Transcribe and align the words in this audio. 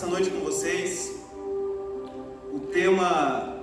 essa 0.00 0.08
noite 0.08 0.30
com 0.30 0.40
vocês. 0.40 1.20
O 1.34 2.58
tema 2.72 3.54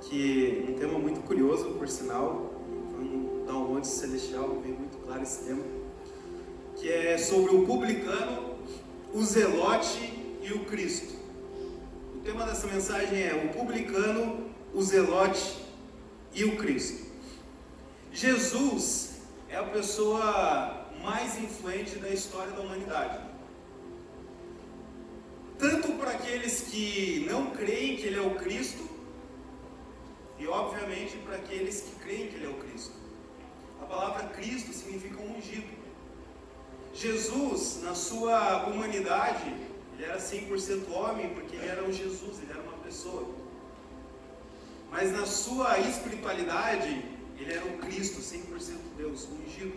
que 0.00 0.64
um 0.70 0.72
tema 0.72 0.98
muito 0.98 1.20
curioso, 1.20 1.72
por 1.72 1.86
sinal, 1.86 2.50
um 2.98 3.44
download 3.44 3.86
celestial, 3.86 4.58
veio 4.62 4.74
muito 4.74 4.96
claro 5.04 5.22
esse 5.22 5.44
tema, 5.44 5.62
que 6.76 6.90
é 6.90 7.18
sobre 7.18 7.54
o 7.54 7.66
publicano, 7.66 8.54
o 9.12 9.22
zelote 9.22 10.38
e 10.42 10.50
o 10.54 10.64
Cristo. 10.64 11.14
O 12.14 12.20
tema 12.20 12.46
dessa 12.46 12.66
mensagem 12.68 13.22
é 13.22 13.34
o 13.44 13.54
publicano, 13.54 14.46
o 14.72 14.82
zelote 14.82 15.58
e 16.32 16.42
o 16.44 16.56
Cristo. 16.56 17.04
Jesus 18.14 19.16
é 19.50 19.56
a 19.56 19.64
pessoa 19.64 20.86
mais 21.02 21.38
influente 21.38 21.98
da 21.98 22.08
história 22.08 22.52
da 22.52 22.62
humanidade. 22.62 23.25
Tanto 25.68 25.94
para 25.94 26.12
aqueles 26.12 26.60
que 26.60 27.26
não 27.28 27.50
creem 27.50 27.96
que 27.96 28.06
Ele 28.06 28.18
é 28.18 28.20
o 28.20 28.36
Cristo, 28.36 28.88
e 30.38 30.46
obviamente 30.46 31.16
para 31.24 31.34
aqueles 31.34 31.80
que 31.80 31.90
creem 32.04 32.28
que 32.28 32.36
Ele 32.36 32.46
é 32.46 32.48
o 32.48 32.54
Cristo. 32.54 32.92
A 33.82 33.84
palavra 33.84 34.28
Cristo 34.28 34.72
significa 34.72 35.20
ungido. 35.20 35.66
Jesus, 36.94 37.80
na 37.82 37.96
sua 37.96 38.66
humanidade, 38.68 39.52
ele 39.94 40.04
era 40.04 40.18
100% 40.18 40.88
homem 40.92 41.30
porque 41.30 41.56
ele 41.56 41.66
era 41.66 41.82
um 41.82 41.92
Jesus, 41.92 42.38
ele 42.40 42.52
era 42.52 42.62
uma 42.62 42.78
pessoa. 42.84 43.28
Mas 44.88 45.10
na 45.10 45.26
sua 45.26 45.80
espiritualidade, 45.80 47.04
ele 47.40 47.52
era 47.52 47.66
o 47.66 47.78
Cristo, 47.78 48.20
100% 48.20 48.76
Deus, 48.96 49.28
ungido. 49.32 49.74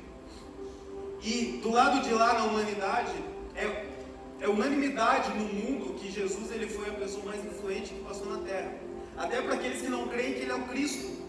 E 1.24 1.60
do 1.64 1.72
lado 1.72 2.04
de 2.04 2.14
lá 2.14 2.34
na 2.36 2.44
humanidade, 2.44 3.16
é, 3.56 3.99
é 4.42 4.48
unanimidade 4.48 5.30
no 5.38 5.46
mundo 5.46 5.96
que 5.96 6.12
Jesus 6.12 6.52
ele 6.52 6.68
foi 6.68 6.90
a 6.90 6.94
pessoa 6.94 7.26
mais 7.26 7.44
influente 7.44 7.94
que 7.94 8.02
passou 8.02 8.28
na 8.28 8.40
Terra. 8.40 8.74
Até 9.18 9.42
para 9.42 9.56
aqueles 9.56 9.82
que 9.82 9.90
não 9.90 10.08
creem 10.08 10.34
que 10.34 10.40
ele 10.40 10.52
é 10.52 10.56
o 10.56 10.64
Cristo. 10.64 11.20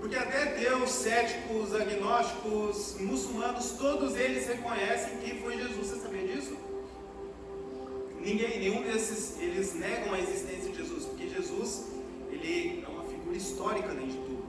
Porque 0.00 0.16
até 0.16 0.56
Deus, 0.56 0.90
céticos, 0.90 1.74
agnósticos, 1.74 2.96
muçulmanos, 3.00 3.72
todos 3.72 4.14
eles 4.16 4.46
reconhecem 4.46 5.18
quem 5.18 5.40
foi 5.40 5.56
Jesus. 5.56 5.88
Você 5.88 6.00
sabia 6.00 6.26
disso? 6.26 6.56
Ninguém, 8.20 8.58
nenhum 8.58 8.82
desses, 8.82 9.40
eles 9.40 9.74
negam 9.74 10.12
a 10.12 10.18
existência 10.18 10.70
de 10.70 10.76
Jesus, 10.76 11.04
porque 11.04 11.28
Jesus, 11.28 11.86
ele 12.30 12.84
é 12.84 12.88
uma 12.88 13.04
figura 13.04 13.36
histórica 13.36 13.88
dentro 13.88 14.08
de 14.08 14.16
tudo. 14.16 14.44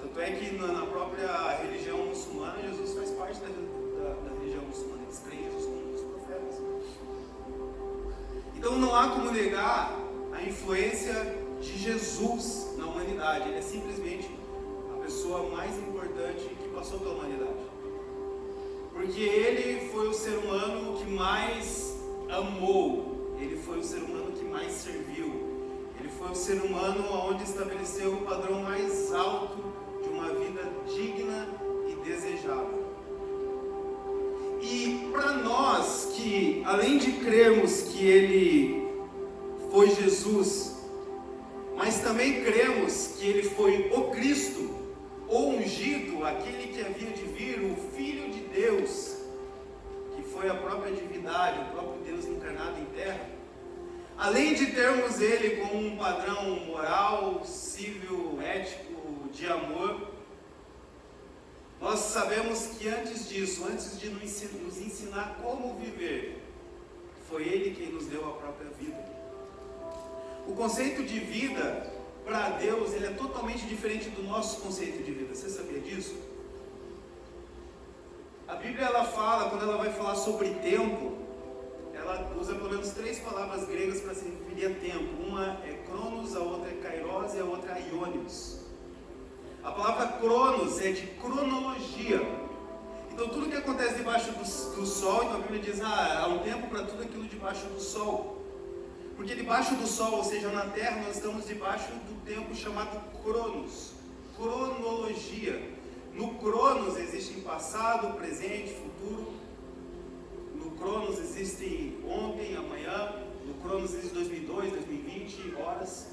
Tanto 0.00 0.20
é 0.20 0.32
que 0.32 0.56
na, 0.56 0.66
na 0.66 0.86
própria 0.86 1.58
religião 1.62 1.98
muçulmana, 2.06 2.60
Jesus 2.60 2.94
faz 2.94 3.10
parte 3.10 3.40
da 3.40 3.46
Então 8.62 8.78
não 8.78 8.94
há 8.94 9.08
como 9.08 9.32
negar 9.32 9.98
a 10.30 10.40
influência 10.40 11.36
de 11.60 11.76
Jesus 11.76 12.76
na 12.78 12.86
humanidade. 12.86 13.48
Ele 13.48 13.58
é 13.58 13.60
simplesmente 13.60 14.30
a 14.94 15.02
pessoa 15.02 15.50
mais 15.50 15.76
importante 15.78 16.44
que 16.62 16.68
passou 16.68 17.00
pela 17.00 17.14
humanidade. 17.14 17.58
Porque 18.92 19.20
ele 19.20 19.90
foi 19.90 20.06
o 20.06 20.14
ser 20.14 20.36
humano 20.38 20.96
que 20.96 21.10
mais 21.10 21.98
amou, 22.30 23.34
ele 23.40 23.56
foi 23.56 23.80
o 23.80 23.82
ser 23.82 23.96
humano 23.96 24.30
que 24.30 24.44
mais 24.44 24.70
serviu, 24.70 25.26
ele 25.98 26.08
foi 26.08 26.30
o 26.30 26.36
ser 26.36 26.62
humano 26.62 27.04
onde 27.30 27.42
estabeleceu 27.42 28.12
o 28.12 28.18
padrão 28.18 28.62
mais 28.62 29.12
alto 29.12 29.58
de 30.04 30.08
uma 30.08 30.28
vida 30.34 30.62
digna 30.86 31.21
que, 36.22 36.62
além 36.64 36.98
de 36.98 37.12
crermos 37.12 37.82
que 37.82 38.06
ele 38.06 38.88
foi 39.72 39.90
Jesus, 39.90 40.76
mas 41.76 41.98
também 41.98 42.44
cremos 42.44 43.16
que 43.18 43.26
ele 43.26 43.42
foi 43.42 43.90
o 43.92 44.10
Cristo, 44.10 44.70
o 45.28 45.48
ungido, 45.48 46.24
aquele 46.24 46.68
que 46.68 46.80
havia 46.80 47.10
de 47.10 47.24
vir, 47.24 47.60
o 47.60 47.74
Filho 47.96 48.30
de 48.30 48.40
Deus, 48.40 49.16
que 50.14 50.22
foi 50.22 50.48
a 50.48 50.54
própria 50.54 50.92
divindade, 50.92 51.58
o 51.58 51.72
próprio 51.72 52.02
Deus 52.04 52.26
encarnado 52.26 52.78
em 52.80 52.84
terra. 52.96 53.28
Além 54.16 54.54
de 54.54 54.66
termos 54.66 55.20
ele 55.20 55.56
como 55.56 55.76
um 55.76 55.96
padrão 55.96 56.60
moral, 56.66 57.42
civil, 57.44 58.38
ético, 58.40 59.28
de 59.32 59.46
amor, 59.46 60.11
nós 61.82 61.98
sabemos 61.98 62.66
que 62.78 62.88
antes 62.88 63.28
disso, 63.28 63.66
antes 63.68 63.98
de 63.98 64.08
nos 64.08 64.78
ensinar 64.78 65.36
como 65.42 65.74
viver, 65.74 66.40
foi 67.28 67.42
ele 67.42 67.74
quem 67.74 67.92
nos 67.92 68.06
deu 68.06 68.24
a 68.24 68.34
própria 68.34 68.70
vida. 68.78 69.04
O 70.46 70.54
conceito 70.54 71.02
de 71.02 71.18
vida 71.18 71.92
para 72.24 72.50
Deus 72.50 72.92
ele 72.92 73.06
é 73.06 73.10
totalmente 73.10 73.66
diferente 73.66 74.08
do 74.10 74.22
nosso 74.22 74.60
conceito 74.60 75.02
de 75.02 75.10
vida. 75.10 75.34
Você 75.34 75.50
sabia 75.50 75.80
disso? 75.80 76.14
A 78.46 78.54
Bíblia 78.54 78.86
ela 78.86 79.04
fala, 79.04 79.50
quando 79.50 79.62
ela 79.62 79.76
vai 79.76 79.92
falar 79.92 80.14
sobre 80.14 80.50
tempo, 80.50 81.18
ela 81.92 82.32
usa 82.40 82.54
pelo 82.54 82.70
menos 82.70 82.90
três 82.90 83.18
palavras 83.18 83.66
gregas 83.66 84.00
para 84.00 84.14
se 84.14 84.24
referir 84.24 84.66
a 84.66 84.74
tempo. 84.78 85.20
Uma 85.20 85.58
é 85.64 85.82
cronos, 85.84 86.36
a 86.36 86.40
outra 86.40 86.70
é 86.70 86.74
kairos 86.74 87.34
e 87.34 87.40
a 87.40 87.44
outra 87.44 87.76
é 87.76 87.88
ionios. 87.88 88.61
A 89.64 89.70
palavra 89.70 90.18
cronos 90.18 90.80
é 90.80 90.90
de 90.90 91.06
cronologia. 91.06 92.20
Então 93.12 93.28
tudo 93.28 93.48
que 93.48 93.56
acontece 93.56 93.94
debaixo 93.94 94.32
do, 94.32 94.74
do 94.76 94.86
sol, 94.86 95.24
então 95.24 95.36
a 95.36 95.38
Bíblia 95.38 95.60
diz, 95.60 95.80
ah, 95.80 96.22
há 96.24 96.26
um 96.28 96.38
tempo 96.38 96.66
para 96.68 96.82
tudo 96.82 97.02
aquilo 97.02 97.28
debaixo 97.28 97.66
do 97.66 97.80
sol. 97.80 98.42
Porque 99.16 99.34
debaixo 99.34 99.76
do 99.76 99.86
sol, 99.86 100.16
ou 100.16 100.24
seja, 100.24 100.48
na 100.48 100.66
terra, 100.66 101.02
nós 101.02 101.16
estamos 101.16 101.46
debaixo 101.46 101.92
do 101.92 102.24
tempo 102.24 102.52
chamado 102.54 103.00
cronos, 103.22 103.92
cronologia. 104.36 105.62
No 106.14 106.34
cronos 106.34 106.96
existem 106.98 107.40
passado, 107.42 108.16
presente, 108.16 108.74
futuro. 108.74 109.32
No 110.56 110.72
cronos 110.72 111.20
existem 111.20 111.98
ontem, 112.04 112.56
amanhã. 112.56 113.12
No 113.46 113.54
cronos 113.62 113.94
existe 113.94 114.14
2002, 114.14 114.72
2020, 114.72 115.54
horas. 115.62 116.08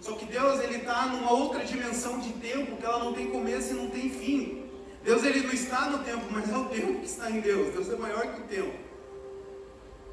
Só 0.00 0.12
que 0.12 0.26
Deus 0.26 0.60
ele 0.60 0.76
está 0.76 1.06
numa 1.06 1.32
outra 1.32 1.64
dimensão 1.64 2.18
de 2.18 2.32
tempo 2.34 2.76
que 2.76 2.84
ela 2.84 3.04
não 3.04 3.12
tem 3.12 3.30
começo 3.30 3.70
e 3.70 3.74
não 3.74 3.90
tem 3.90 4.08
fim. 4.08 4.64
Deus 5.02 5.24
ele 5.24 5.40
não 5.40 5.52
está 5.52 5.90
no 5.90 5.98
tempo, 6.04 6.26
mas 6.30 6.50
é 6.50 6.56
o 6.56 6.66
tempo 6.66 7.00
que 7.00 7.06
está 7.06 7.30
em 7.30 7.40
Deus. 7.40 7.72
Deus 7.72 7.90
é 7.90 7.96
maior 7.96 8.22
que 8.34 8.40
o 8.40 8.44
tempo 8.44 8.88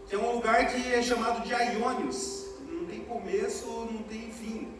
que 0.07 0.15
é 0.15 0.17
um 0.17 0.33
lugar 0.33 0.67
que 0.71 0.93
é 0.93 1.01
chamado 1.01 1.43
de 1.45 1.53
Aiônios, 1.53 2.45
não 2.69 2.85
tem 2.85 3.01
começo, 3.01 3.65
não 3.91 4.03
tem 4.03 4.31
fim. 4.31 4.71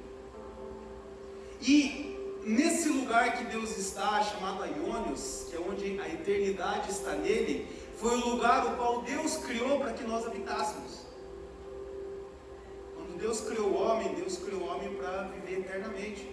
E 1.61 2.16
nesse 2.43 2.89
lugar 2.89 3.37
que 3.37 3.45
Deus 3.45 3.75
está, 3.77 4.22
chamado 4.22 4.63
Aiônios, 4.63 5.47
que 5.49 5.55
é 5.55 5.59
onde 5.59 5.99
a 5.99 6.07
eternidade 6.07 6.91
está 6.91 7.13
nele, 7.13 7.67
foi 7.97 8.16
o 8.16 8.29
lugar 8.29 8.67
o 8.67 8.75
qual 8.75 9.01
Deus 9.01 9.37
criou 9.37 9.79
para 9.79 9.93
que 9.93 10.03
nós 10.03 10.25
habitássemos. 10.27 11.04
Quando 13.15 13.21
Deus 13.21 13.41
criou 13.41 13.69
o 13.69 13.81
homem, 13.81 14.13
Deus 14.13 14.37
criou 14.39 14.61
o 14.61 14.67
homem 14.67 14.93
para 14.95 15.23
viver 15.23 15.59
eternamente. 15.59 16.27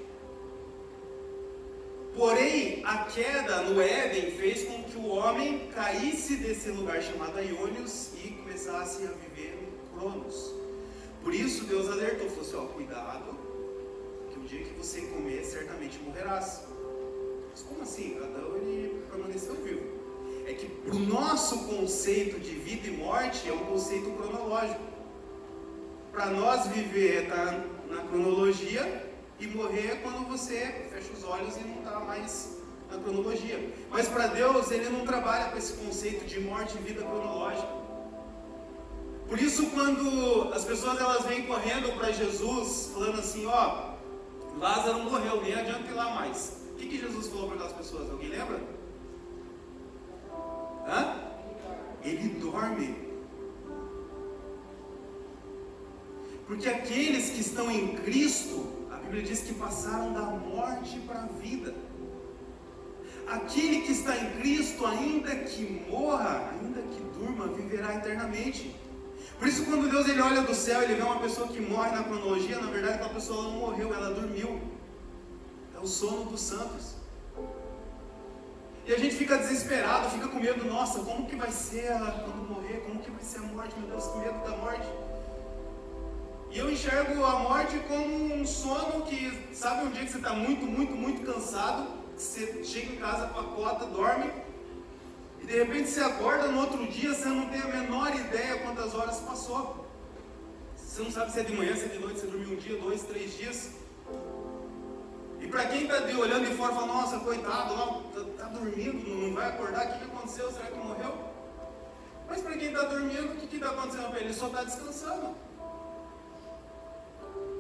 Porém, 2.17 2.83
a 2.85 3.05
queda 3.05 3.63
no 3.63 3.81
Éden 3.81 4.33
fez 4.33 4.65
com 4.65 4.83
que 4.83 4.97
o 4.97 5.07
homem 5.07 5.69
caísse 5.73 6.37
desse 6.37 6.71
lugar 6.71 7.01
chamado 7.01 7.39
Aiônios 7.39 8.09
e 8.25 8.31
começasse 8.31 9.05
a 9.05 9.13
viver 9.13 9.57
no 9.63 10.01
Cronos. 10.01 10.53
Por 11.23 11.33
isso 11.33 11.65
Deus 11.67 11.89
alertou, 11.89 12.29
falou 12.29 12.43
assim, 12.43 12.57
ó, 12.57 12.75
cuidado, 12.75 13.39
que 14.33 14.41
o 14.41 14.43
dia 14.43 14.65
que 14.65 14.75
você 14.75 15.03
comer, 15.03 15.45
certamente 15.45 16.01
morrerás. 16.01 16.63
Mas 17.53 17.63
como 17.63 17.83
assim? 17.83 18.17
Adão 18.17 18.57
ele 18.57 19.05
permaneceu 19.09 19.55
vivo. 19.55 19.87
É 20.47 20.53
que 20.53 20.69
o 20.91 20.99
nosso 20.99 21.61
conceito 21.67 22.41
de 22.41 22.57
vida 22.57 22.89
e 22.89 22.97
morte 22.97 23.49
é 23.49 23.53
um 23.53 23.67
conceito 23.67 24.11
cronológico. 24.11 24.92
Para 26.13 26.27
nós 26.27 26.67
viver 26.67 27.17
é 27.17 27.23
estar 27.23 27.65
na 27.89 28.03
cronologia 28.05 29.11
e 29.41 29.47
morrer 29.47 29.93
é 29.93 29.97
quando 29.97 30.29
você 30.29 30.89
fecha 30.93 31.11
os 31.11 31.25
olhos 31.25 31.57
e 31.57 31.61
não 31.61 31.79
está 31.79 32.01
mais 32.01 32.59
na 32.91 32.99
cronologia. 32.99 33.73
Mas 33.91 34.09
para 34.09 34.27
Deus, 34.27 34.71
Ele 34.71 34.91
não 34.91 35.07
trabalha 35.07 35.51
com 35.51 35.57
esse 35.57 35.73
conceito 35.73 36.27
de 36.27 36.39
morte 36.41 36.77
e 36.77 36.83
vida 36.83 37.03
cronológica. 37.03 37.67
Por 39.27 39.41
isso, 39.41 39.71
quando 39.71 40.53
as 40.53 40.67
pessoas 40.67 41.01
elas 41.01 41.25
vêm 41.25 41.47
correndo 41.47 41.97
para 41.97 42.13
Jesus, 42.13 42.91
falando 42.93 43.19
assim: 43.19 43.47
Ó, 43.47 43.93
Lázaro 44.59 44.99
morreu, 45.05 45.41
nem 45.43 45.55
adianta 45.55 45.91
ir 45.91 45.95
lá 45.95 46.15
mais. 46.15 46.61
O 46.73 46.75
que, 46.75 46.87
que 46.87 46.99
Jesus 46.99 47.29
falou 47.29 47.47
para 47.47 47.55
aquelas 47.57 47.73
pessoas? 47.73 48.11
Alguém 48.11 48.29
lembra? 48.29 48.61
Hã? 50.87 51.17
Ele 52.05 52.29
dorme. 52.41 53.12
Porque 56.47 56.69
aqueles 56.69 57.31
que 57.31 57.41
estão 57.41 57.71
em 57.71 57.97
Cristo, 57.97 58.87
a 58.91 58.97
Bíblia 58.97 59.23
diz 59.23 59.41
que 59.41 59.55
passaram 59.55 60.13
da 60.13 60.23
morte 60.23 60.99
para 61.01 61.23
a 61.23 61.27
vida. 61.27 61.75
Aquele 63.27 63.83
que 63.83 63.93
está 63.93 64.17
em 64.17 64.31
Cristo, 64.41 64.85
ainda 64.85 65.35
que 65.37 65.87
morra, 65.89 66.51
ainda 66.53 66.83
que 66.83 67.01
durma, 67.19 67.47
viverá 67.49 67.95
eternamente. 67.95 68.77
Por 69.39 69.49
isso, 69.49 69.65
quando 69.65 69.91
Deus 69.91 70.09
ele 70.09 70.21
olha 70.21 70.43
do 70.43 70.55
céu, 70.55 70.83
ele 70.83 70.95
vê 70.95 71.03
uma 71.03 71.21
pessoa 71.21 71.49
que 71.49 71.61
morre 71.61 71.91
na 71.93 72.03
cronologia, 72.05 72.61
na 72.61 72.71
verdade, 72.71 72.95
aquela 72.95 73.15
pessoa 73.15 73.43
não 73.45 73.53
morreu, 73.53 73.95
ela 73.95 74.11
dormiu. 74.13 74.61
É 75.75 75.79
o 75.79 75.87
sono 75.87 76.25
dos 76.27 76.41
santos. 76.41 76.97
E 78.85 78.93
a 78.93 78.99
gente 78.99 79.15
fica 79.15 79.39
desesperado, 79.39 80.11
fica 80.11 80.27
com 80.29 80.41
medo, 80.41 80.65
nossa, 80.65 81.01
como 81.01 81.27
que 81.27 81.37
vai 81.37 81.51
ser 81.53 81.93
quando 82.25 82.49
morrer? 82.49 82.83
Como 82.87 83.01
que 83.01 83.11
vai 83.11 83.23
ser 83.23 83.39
a 83.39 83.43
morte? 83.43 83.79
Meu 83.79 83.89
Deus, 83.89 84.07
que 84.07 84.19
medo 84.19 84.45
da 84.45 84.57
morte. 84.57 84.87
E 86.53 86.59
eu 86.59 86.71
enxergo 86.71 87.25
a 87.25 87.39
morte 87.39 87.79
como 87.89 88.35
um 88.35 88.45
sono 88.45 89.07
que, 89.07 89.55
sabe 89.55 89.87
um 89.87 89.91
dia 89.91 90.05
que 90.05 90.11
você 90.11 90.19
está 90.19 90.35
muito, 90.35 90.67
muito, 90.67 90.93
muito 90.93 91.25
cansado, 91.25 91.89
você 92.15 92.63
chega 92.63 92.93
em 92.93 92.97
casa, 92.97 93.29
pacota, 93.29 93.87
dorme, 93.87 94.31
e 95.41 95.47
de 95.47 95.57
repente 95.57 95.89
você 95.89 96.01
acorda 96.01 96.49
no 96.49 96.61
outro 96.61 96.87
dia, 96.89 97.15
você 97.15 97.27
não 97.27 97.49
tem 97.49 97.59
a 97.59 97.69
menor 97.69 98.15
ideia 98.15 98.59
quantas 98.59 98.95
horas 98.95 99.19
passou. 99.21 99.87
Você 100.77 101.03
não 101.03 101.11
sabe 101.11 101.33
se 101.33 101.41
é 101.41 101.43
de 101.43 101.57
manhã, 101.57 101.75
se 101.75 101.87
é 101.87 101.89
de 101.89 101.99
noite, 101.99 102.21
você 102.21 102.27
dormiu 102.27 102.53
um 102.53 102.57
dia, 102.57 102.77
dois, 102.77 103.03
três 103.05 103.35
dias. 103.35 103.71
E 105.41 105.47
para 105.47 105.65
quem 105.65 105.85
está 105.85 105.97
olhando 106.19 106.47
de 106.47 106.55
fora, 106.55 106.75
fala, 106.75 106.87
nossa, 106.87 107.19
coitado, 107.21 108.05
está 108.09 108.45
tá 108.45 108.51
dormindo, 108.51 109.09
não 109.09 109.35
vai 109.35 109.49
acordar, 109.49 109.87
o 109.87 109.93
que, 109.93 109.99
que 110.01 110.05
aconteceu? 110.05 110.53
Será 110.53 110.67
que 110.67 110.77
morreu? 110.77 111.15
Mas 112.29 112.43
para 112.43 112.59
quem 112.59 112.69
está 112.69 112.83
dormindo, 112.83 113.33
o 113.33 113.37
que 113.49 113.57
está 113.57 113.71
acontecendo? 113.71 114.17
Ele 114.19 114.35
só 114.35 114.49
está 114.49 114.65
descansando. 114.65 115.35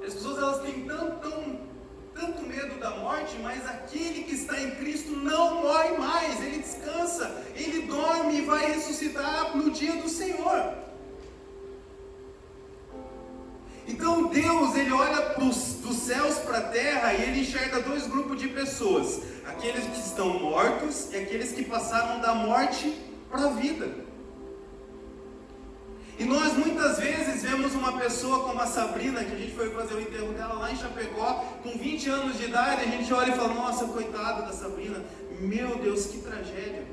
As 0.04 0.14
pessoas 0.14 0.38
elas 0.38 0.62
têm 0.62 0.84
tão, 0.84 1.12
tão, 1.12 1.60
tanto 2.12 2.42
medo 2.42 2.78
da 2.80 2.90
morte, 2.90 3.38
mas 3.40 3.64
aquele 3.66 4.24
que 4.24 4.34
está 4.34 4.60
em 4.60 4.72
Cristo 4.72 5.12
não 5.12 5.62
morre 5.62 5.96
mais, 5.96 6.42
ele 6.42 6.58
descansa, 6.58 7.44
ele 7.54 7.86
dorme 7.86 8.38
e 8.38 8.40
vai 8.42 8.72
ressuscitar 8.72 9.56
no 9.56 9.70
dia 9.70 9.94
do 10.02 10.08
Senhor. 10.08 10.74
Então 13.86 14.26
Deus 14.26 14.74
ele 14.74 14.92
olha 14.92 15.22
pros, 15.30 15.74
dos 15.82 15.96
céus 15.98 16.38
para 16.38 16.58
a 16.58 16.62
terra 16.62 17.14
e 17.14 17.22
ele 17.22 17.40
enxerga 17.40 17.80
dois 17.80 18.06
grupos 18.06 18.40
de 18.40 18.48
pessoas: 18.48 19.20
aqueles 19.46 19.84
que 19.84 20.00
estão 20.00 20.40
mortos 20.40 21.12
e 21.12 21.16
aqueles 21.16 21.52
que 21.52 21.64
passaram 21.64 22.20
da 22.20 22.34
morte 22.34 22.92
para 23.30 23.46
a 23.46 23.50
vida. 23.50 24.11
E 26.18 26.24
nós 26.24 26.52
muitas 26.52 26.98
vezes 26.98 27.42
vemos 27.42 27.74
uma 27.74 27.98
pessoa 27.98 28.44
como 28.44 28.60
a 28.60 28.66
Sabrina, 28.66 29.24
que 29.24 29.34
a 29.34 29.38
gente 29.38 29.54
foi 29.54 29.70
fazer 29.70 29.94
o 29.94 30.00
enterro 30.00 30.32
dela 30.32 30.54
lá 30.54 30.70
em 30.70 30.76
Chapecó, 30.76 31.44
com 31.62 31.70
20 31.70 32.08
anos 32.10 32.38
de 32.38 32.44
idade, 32.44 32.82
a 32.82 32.86
gente 32.86 33.12
olha 33.12 33.32
e 33.32 33.36
fala: 33.36 33.54
Nossa, 33.54 33.86
coitada 33.86 34.42
da 34.42 34.52
Sabrina, 34.52 35.02
meu 35.40 35.76
Deus, 35.78 36.06
que 36.06 36.18
tragédia. 36.18 36.86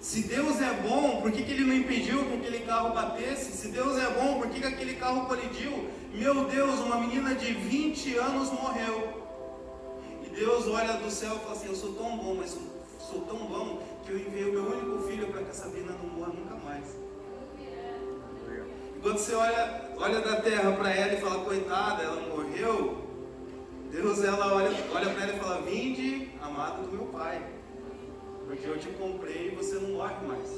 Se 0.00 0.22
Deus 0.22 0.58
é 0.62 0.72
bom, 0.88 1.20
por 1.20 1.30
que, 1.30 1.42
que 1.42 1.52
Ele 1.52 1.64
não 1.64 1.74
impediu 1.74 2.24
que 2.24 2.34
aquele 2.34 2.60
carro 2.60 2.94
batesse? 2.94 3.52
Se 3.52 3.68
Deus 3.68 3.98
é 3.98 4.08
bom, 4.10 4.38
por 4.38 4.48
que, 4.48 4.60
que 4.60 4.66
aquele 4.66 4.94
carro 4.94 5.26
colidiu? 5.26 5.90
Meu 6.14 6.46
Deus, 6.46 6.80
uma 6.80 6.96
menina 6.96 7.34
de 7.34 7.52
20 7.52 8.16
anos 8.16 8.50
morreu. 8.50 9.20
E 10.24 10.30
Deus 10.30 10.66
olha 10.68 10.94
do 10.94 11.10
céu 11.10 11.36
e 11.36 11.38
fala 11.40 11.52
assim: 11.52 11.68
Eu 11.68 11.76
sou 11.76 11.92
tão 11.92 12.16
bom, 12.16 12.34
mas 12.36 12.50
sou, 12.50 12.62
sou 12.98 13.20
tão 13.22 13.46
bom 13.46 13.82
que 14.04 14.12
eu 14.12 14.18
enviei 14.18 14.48
o 14.48 14.52
meu 14.52 14.64
único 14.70 15.06
filho 15.06 15.26
para 15.26 15.42
que 15.42 15.50
a 15.50 15.54
Sabrina 15.54 15.92
não 16.02 16.08
morra 16.08 16.32
nunca 16.32 16.54
mais. 16.64 17.09
Quando 19.02 19.16
você 19.16 19.34
olha, 19.34 19.90
olha 19.96 20.20
da 20.20 20.36
terra 20.36 20.72
para 20.72 20.94
ela 20.94 21.14
e 21.14 21.20
fala, 21.20 21.42
coitada, 21.42 22.02
ela 22.02 22.20
morreu, 22.28 22.98
Deus 23.90 24.22
ela 24.22 24.54
olha, 24.54 24.70
olha 24.94 25.10
para 25.10 25.22
ela 25.22 25.32
e 25.34 25.38
fala, 25.38 25.62
vinde, 25.62 26.30
amado 26.42 26.82
do 26.82 26.96
meu 26.96 27.06
Pai, 27.06 27.42
porque 28.46 28.66
eu 28.66 28.78
te 28.78 28.88
comprei 28.88 29.48
e 29.48 29.54
você 29.56 29.76
não 29.76 29.92
morre 29.92 30.14
mais. 30.26 30.50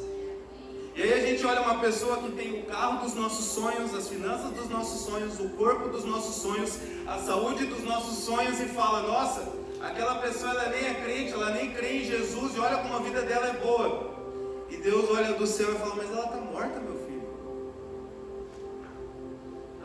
E 0.97 1.03
aí 1.03 1.13
a 1.15 1.21
gente 1.25 1.47
olha 1.47 1.63
uma 1.63 1.79
pessoa 1.79 2.19
que 2.19 2.33
tem 2.33 2.61
o 2.61 2.67
carro 2.67 3.05
dos 3.05 3.15
nossos 3.15 3.45
sonhos, 3.45 3.95
as 3.95 4.09
finanças 4.09 4.51
dos 4.51 4.69
nossos 4.69 5.07
sonhos, 5.07 5.39
o 5.39 5.49
corpo 5.51 5.89
dos 5.89 6.05
nossos 6.05 6.43
sonhos, 6.43 6.79
a 7.07 7.19
saúde 7.19 7.65
dos 7.67 7.85
nossos 7.85 8.25
sonhos 8.25 8.61
e 8.61 8.67
fala, 8.67 9.03
nossa, 9.07 9.53
aquela 9.81 10.17
pessoa 10.17 10.51
ela 10.51 10.69
nem 10.69 10.85
é 10.85 10.95
crente, 10.95 11.33
ela 11.33 11.51
nem 11.51 11.71
crê 11.71 11.99
em 11.99 12.05
Jesus 12.05 12.57
e 12.57 12.59
olha 12.59 12.79
como 12.79 12.97
a 12.97 12.99
vida 12.99 13.23
dela 13.23 13.47
é 13.47 13.53
boa. 13.53 14.13
E 14.69 14.77
Deus 14.79 15.09
olha 15.11 15.33
do 15.33 15.47
céu 15.47 15.73
e 15.73 15.79
fala, 15.79 15.95
mas 15.95 16.11
ela 16.11 16.25
está 16.25 16.37
morta, 16.39 16.81
meu 16.81 16.95
filho 16.95 17.02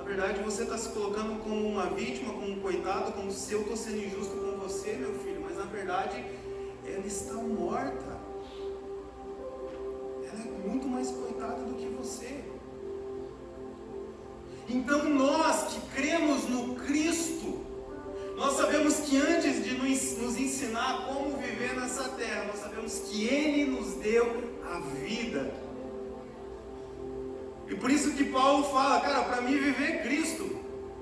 verdade 0.07 0.42
você 0.42 0.63
está 0.63 0.77
se 0.77 0.89
colocando 0.89 1.44
como 1.44 1.68
uma 1.68 1.88
vítima, 1.88 2.33
como 2.33 2.50
um 2.50 2.59
coitado, 2.62 3.12
como 3.12 3.30
se 3.30 3.51
eu 3.51 3.62
estou 3.62 3.75
sendo 3.75 3.98
injusto 3.98 4.38
com 4.38 4.57
você, 4.57 4.94
meu 4.94 5.13
filho, 5.19 5.42
mas 5.42 5.57
na 5.57 5.65
verdade 5.65 6.24
ela 6.86 7.06
está 7.06 7.33
morta. 7.33 8.18
Ela 10.24 10.42
é 10.42 10.68
muito 10.68 10.88
mais 10.88 11.12
coitada 11.12 11.62
do 11.62 11.74
que 11.75 11.88
você. 11.88 12.42
Então 14.69 15.09
nós 15.09 15.74
que 15.74 15.81
cremos 15.94 16.48
no 16.48 16.75
Cristo, 16.75 17.60
nós 18.38 18.56
sabemos 18.56 19.01
que 19.01 19.18
antes 19.18 19.62
de 19.63 19.74
nos 19.75 20.38
ensinar 20.38 21.06
como 21.06 21.36
viver 21.38 21.75
nessa 21.75 22.07
terra, 22.10 22.45
nós 22.45 22.60
sabemos 22.60 23.00
que 23.00 23.27
Ele 23.27 23.71
nos 23.71 23.95
deu 23.95 24.57
a 24.63 24.80
vida 24.80 25.67
e 27.69 27.75
por 27.75 27.92
isso 27.92 28.14
que 28.14 28.25
Paulo 28.25 28.64
fala, 28.66 29.02
cara, 29.02 29.24
para 29.24 29.42
mim 29.42 29.58
viver 29.58 29.84
é 29.84 29.98
Cristo. 30.04 30.58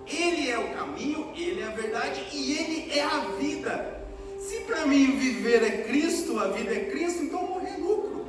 Ele 0.08 0.50
é 0.50 0.58
o 0.58 0.74
caminho, 0.74 1.32
ele 1.36 1.62
é 1.62 1.66
a 1.66 1.72
verdade 1.72 2.26
e 2.32 2.54
ele 2.54 2.92
é 2.92 3.04
a 3.04 3.20
vida. 3.40 4.06
Se 4.40 4.60
para 4.62 4.86
mim 4.86 5.18
viver 5.18 5.64
é 5.64 5.84
Cristo, 5.84 6.40
a 6.40 6.50
vida 6.50 6.74
é 6.74 6.86
Cristo, 6.86 7.24
então 7.24 7.48
morrer 7.48 7.70
é 7.70 7.78
lucro. 7.78 8.26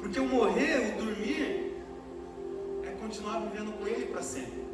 Porque 0.00 0.20
o 0.20 0.26
morrer, 0.26 0.94
o 0.94 1.04
dormir, 1.04 1.74
é 2.84 2.90
continuar 3.00 3.40
vivendo 3.40 3.72
com 3.76 3.86
Ele 3.88 4.06
para 4.06 4.22
sempre. 4.22 4.64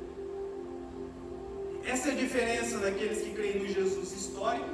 Essa 1.85 2.11
é 2.11 2.13
a 2.13 2.15
diferença 2.15 2.79
daqueles 2.79 3.23
que 3.23 3.31
creem 3.31 3.61
no 3.61 3.67
Jesus 3.67 4.13
histórico 4.13 4.69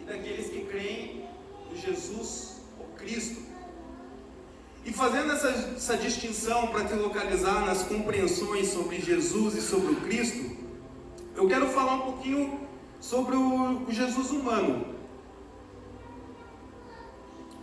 e 0.00 0.04
daqueles 0.04 0.48
que 0.48 0.64
creem 0.64 1.24
no 1.70 1.76
Jesus, 1.76 2.62
o 2.80 2.84
Cristo. 2.96 3.45
E 4.86 4.92
fazendo 4.92 5.32
essa, 5.32 5.48
essa 5.48 5.96
distinção 5.96 6.68
para 6.68 6.84
te 6.84 6.94
localizar 6.94 7.66
nas 7.66 7.82
compreensões 7.82 8.68
sobre 8.68 9.00
Jesus 9.00 9.56
e 9.56 9.60
sobre 9.60 9.92
o 9.94 9.96
Cristo, 10.02 10.56
eu 11.34 11.48
quero 11.48 11.66
falar 11.70 11.94
um 11.94 12.00
pouquinho 12.02 12.60
sobre 13.00 13.34
o, 13.34 13.84
o 13.84 13.92
Jesus 13.92 14.30
humano. 14.30 14.94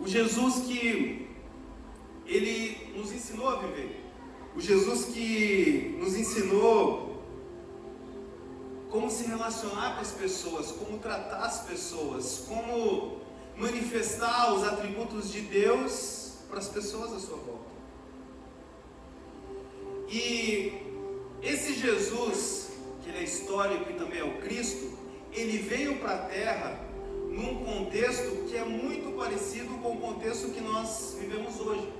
O 0.01 0.05
Jesus 0.05 0.65
que 0.65 1.29
ele 2.25 2.91
nos 2.93 3.13
ensinou 3.13 3.47
a 3.47 3.55
viver. 3.55 4.03
O 4.53 4.59
Jesus 4.59 5.05
que 5.05 5.95
nos 6.01 6.17
ensinou 6.17 7.23
como 8.89 9.09
se 9.09 9.23
relacionar 9.27 9.95
com 9.95 10.01
as 10.01 10.11
pessoas, 10.11 10.73
como 10.73 10.99
tratar 10.99 11.45
as 11.45 11.61
pessoas, 11.61 12.43
como 12.49 13.19
manifestar 13.55 14.53
os 14.53 14.67
atributos 14.67 15.31
de 15.31 15.39
Deus 15.39 16.22
para 16.53 16.59
as 16.59 16.67
pessoas 16.67 17.11
à 17.11 17.19
sua 17.19 17.37
volta. 17.37 17.73
E 20.07 20.71
esse 21.41 21.73
Jesus, 21.73 22.73
que 23.01 23.09
ele 23.09 23.17
é 23.17 23.23
histórico 23.23 23.89
e 23.89 23.93
também 23.95 24.19
é 24.19 24.23
o 24.23 24.37
Cristo, 24.37 24.95
ele 25.31 25.57
veio 25.57 25.97
para 25.97 26.13
a 26.13 26.17
terra 26.19 26.79
num 27.31 27.65
contexto 27.65 28.45
que 28.47 28.55
é 28.55 28.63
muito 28.63 29.17
parecido 29.17 29.73
com 29.81 29.93
o 29.93 29.97
contexto 29.97 30.51
que 30.51 30.61
nós 30.61 31.17
vivemos 31.19 31.59
hoje. 31.59 31.91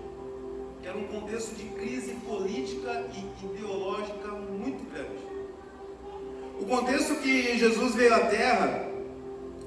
Que 0.84 0.88
era 0.88 1.00
um 1.00 1.08
contexto 1.08 1.56
de 1.56 1.64
crise 1.70 2.14
política 2.24 3.10
e 3.12 3.46
ideológica 3.46 4.28
muito 4.28 4.88
grande. 4.92 5.34
O 6.60 6.66
contexto 6.66 7.16
que 7.16 7.58
Jesus 7.58 7.96
veio 7.96 8.14
à 8.14 8.20
terra 8.28 8.93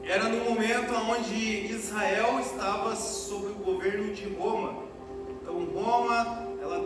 era 0.08 0.28
no 0.28 0.44
momento 0.44 0.94
onde 0.94 1.66
Israel 1.66 2.38
estava 2.38 2.94
sob 2.94 3.46
o 3.46 3.54
governo 3.54 4.14
de 4.14 4.28
Roma. 4.34 4.84
Então 5.28 5.64
Roma, 5.64 6.48
ela 6.62 6.80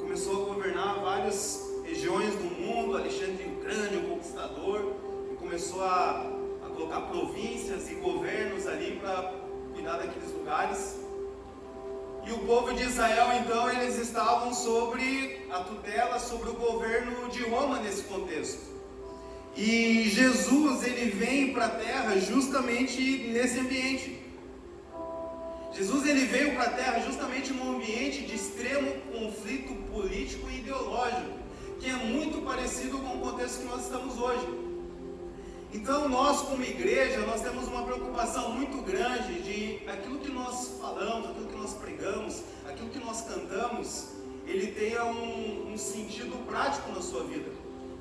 começou 0.00 0.42
a 0.42 0.54
governar 0.54 0.98
várias 1.00 1.64
regiões 1.84 2.34
do 2.34 2.50
mundo, 2.60 2.96
Alexandre 2.96 3.44
o 3.44 3.62
Grande, 3.62 3.96
o 3.98 4.08
conquistador, 4.08 4.94
e 5.32 5.36
começou 5.36 5.84
a, 5.84 6.26
a 6.66 6.68
colocar 6.74 7.02
províncias 7.02 7.88
e 7.88 7.94
governos 7.94 8.66
ali 8.66 8.98
para 9.00 9.32
cuidar 9.72 9.98
daqueles 9.98 10.32
lugares. 10.32 10.98
E 12.26 12.32
o 12.32 12.38
povo 12.40 12.74
de 12.74 12.82
Israel, 12.82 13.28
então, 13.40 13.70
eles 13.70 13.96
estavam 13.96 14.52
sobre 14.52 15.46
a 15.50 15.60
tutela, 15.60 16.18
sobre 16.18 16.50
o 16.50 16.54
governo 16.54 17.28
de 17.28 17.48
Roma 17.48 17.78
nesse 17.78 18.02
contexto. 18.02 18.69
E 19.60 20.08
Jesus 20.08 20.82
ele 20.84 21.10
vem 21.10 21.52
para 21.52 21.66
a 21.66 21.68
terra 21.68 22.18
justamente 22.18 22.98
nesse 23.30 23.58
ambiente. 23.58 24.18
Jesus 25.74 26.06
ele 26.06 26.24
veio 26.24 26.54
para 26.54 26.62
a 26.62 26.70
terra 26.70 27.00
justamente 27.00 27.52
num 27.52 27.76
ambiente 27.76 28.22
de 28.22 28.36
extremo 28.36 28.90
conflito 29.12 29.74
político 29.92 30.48
e 30.50 30.60
ideológico, 30.60 31.32
que 31.78 31.90
é 31.90 31.92
muito 31.92 32.40
parecido 32.40 32.96
com 33.00 33.18
o 33.18 33.20
contexto 33.20 33.58
que 33.58 33.66
nós 33.66 33.82
estamos 33.82 34.18
hoje. 34.18 34.48
Então 35.74 36.08
nós 36.08 36.40
como 36.40 36.64
igreja, 36.64 37.20
nós 37.26 37.42
temos 37.42 37.68
uma 37.68 37.82
preocupação 37.82 38.52
muito 38.52 38.80
grande 38.80 39.42
de 39.42 39.86
aquilo 39.86 40.20
que 40.20 40.32
nós 40.32 40.78
falamos, 40.80 41.28
aquilo 41.28 41.48
que 41.48 41.58
nós 41.58 41.74
pregamos, 41.74 42.42
aquilo 42.66 42.88
que 42.88 42.98
nós 42.98 43.20
cantamos, 43.20 44.06
ele 44.46 44.68
tenha 44.68 45.04
um, 45.04 45.74
um 45.74 45.76
sentido 45.76 46.34
prático 46.46 46.90
na 46.92 47.02
sua 47.02 47.24
vida, 47.24 47.59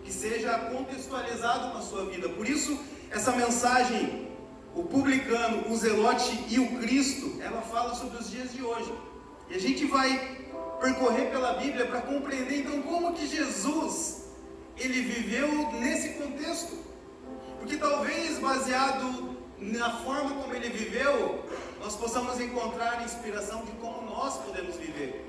que 0.10 0.14
seja 0.16 0.58
contextualizado 0.58 1.72
na 1.72 1.82
sua 1.82 2.06
vida. 2.06 2.28
Por 2.30 2.50
isso, 2.50 2.80
essa 3.12 3.32
mensagem, 3.32 4.28
o 4.74 4.84
publicano, 4.84 5.72
o 5.72 5.78
zelote 5.78 6.46
e 6.50 6.60
o 6.60 6.80
Cristo, 6.80 7.40
ela 7.40 7.62
fala 7.62 7.94
sobre 7.94 8.18
os 8.18 8.28
dias 8.32 8.52
de 8.52 8.64
hoje. 8.64 8.92
E 9.52 9.54
a 9.54 9.60
gente 9.60 9.86
vai 9.86 10.10
percorrer 10.82 11.30
pela 11.30 11.54
Bíblia 11.54 11.86
para 11.86 12.02
compreender 12.02 12.62
então 12.62 12.82
como 12.82 13.14
que 13.14 13.28
Jesus 13.28 14.24
ele 14.78 15.00
viveu 15.02 15.74
nesse 15.74 16.10
contexto. 16.14 16.76
Porque 17.60 17.78
talvez 17.78 18.40
baseado 18.40 19.38
na 19.60 19.92
forma 19.98 20.42
como 20.42 20.56
ele 20.56 20.70
viveu, 20.70 21.46
nós 21.80 21.96
possamos 21.96 22.40
encontrar 22.40 23.04
inspiração 23.04 23.64
de 23.64 23.74
como 23.74 24.10
nós 24.10 24.38
podemos 24.40 24.76
viver. 24.76 25.29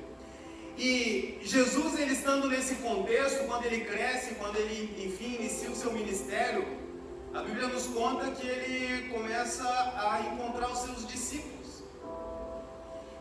E 0.79 1.39
Jesus, 1.43 1.99
ele 1.99 2.13
estando 2.13 2.49
nesse 2.49 2.77
contexto, 2.77 3.45
quando 3.47 3.67
ele 3.67 3.85
cresce, 3.85 4.35
quando 4.37 4.57
ele, 4.57 5.05
enfim, 5.05 5.37
inicia 5.41 5.71
o 5.71 5.77
seu 5.77 5.93
ministério, 5.93 6.65
a 7.35 7.43
Bíblia 7.43 7.69
nos 7.69 7.87
conta 7.87 8.31
que 8.31 8.47
ele 8.47 9.09
começa 9.09 9.65
a 9.65 10.21
encontrar 10.33 10.71
os 10.71 10.79
seus 10.79 11.07
discípulos. 11.07 11.83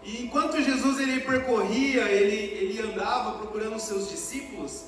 E 0.03 0.23
enquanto 0.23 0.61
Jesus 0.61 0.99
ele 0.99 1.19
percorria, 1.21 2.03
ele, 2.03 2.35
ele 2.35 2.81
andava 2.81 3.37
procurando 3.37 3.75
os 3.75 3.83
seus 3.83 4.09
discípulos, 4.09 4.85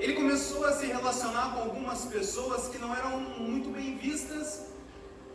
ele 0.00 0.14
começou 0.14 0.64
a 0.64 0.72
se 0.72 0.86
relacionar 0.86 1.54
com 1.54 1.60
algumas 1.60 2.04
pessoas 2.06 2.68
que 2.68 2.78
não 2.78 2.94
eram 2.94 3.20
muito 3.20 3.70
bem 3.70 3.96
vistas 3.96 4.66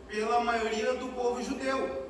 pela 0.08 0.40
maioria 0.40 0.94
do 0.94 1.08
povo 1.08 1.42
judeu. 1.42 2.08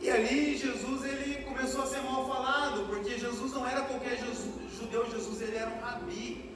E 0.00 0.10
ali 0.10 0.56
Jesus 0.56 1.04
ele 1.04 1.44
começou 1.44 1.82
a 1.82 1.86
ser 1.86 2.00
mal 2.00 2.26
falado, 2.26 2.86
porque 2.88 3.18
Jesus 3.18 3.52
não 3.52 3.68
era 3.68 3.82
qualquer 3.82 4.16
Jesus, 4.16 4.48
judeu, 4.78 5.04
Jesus 5.10 5.42
ele 5.42 5.56
era 5.56 5.70
um 5.70 5.78
rabi. 5.78 6.50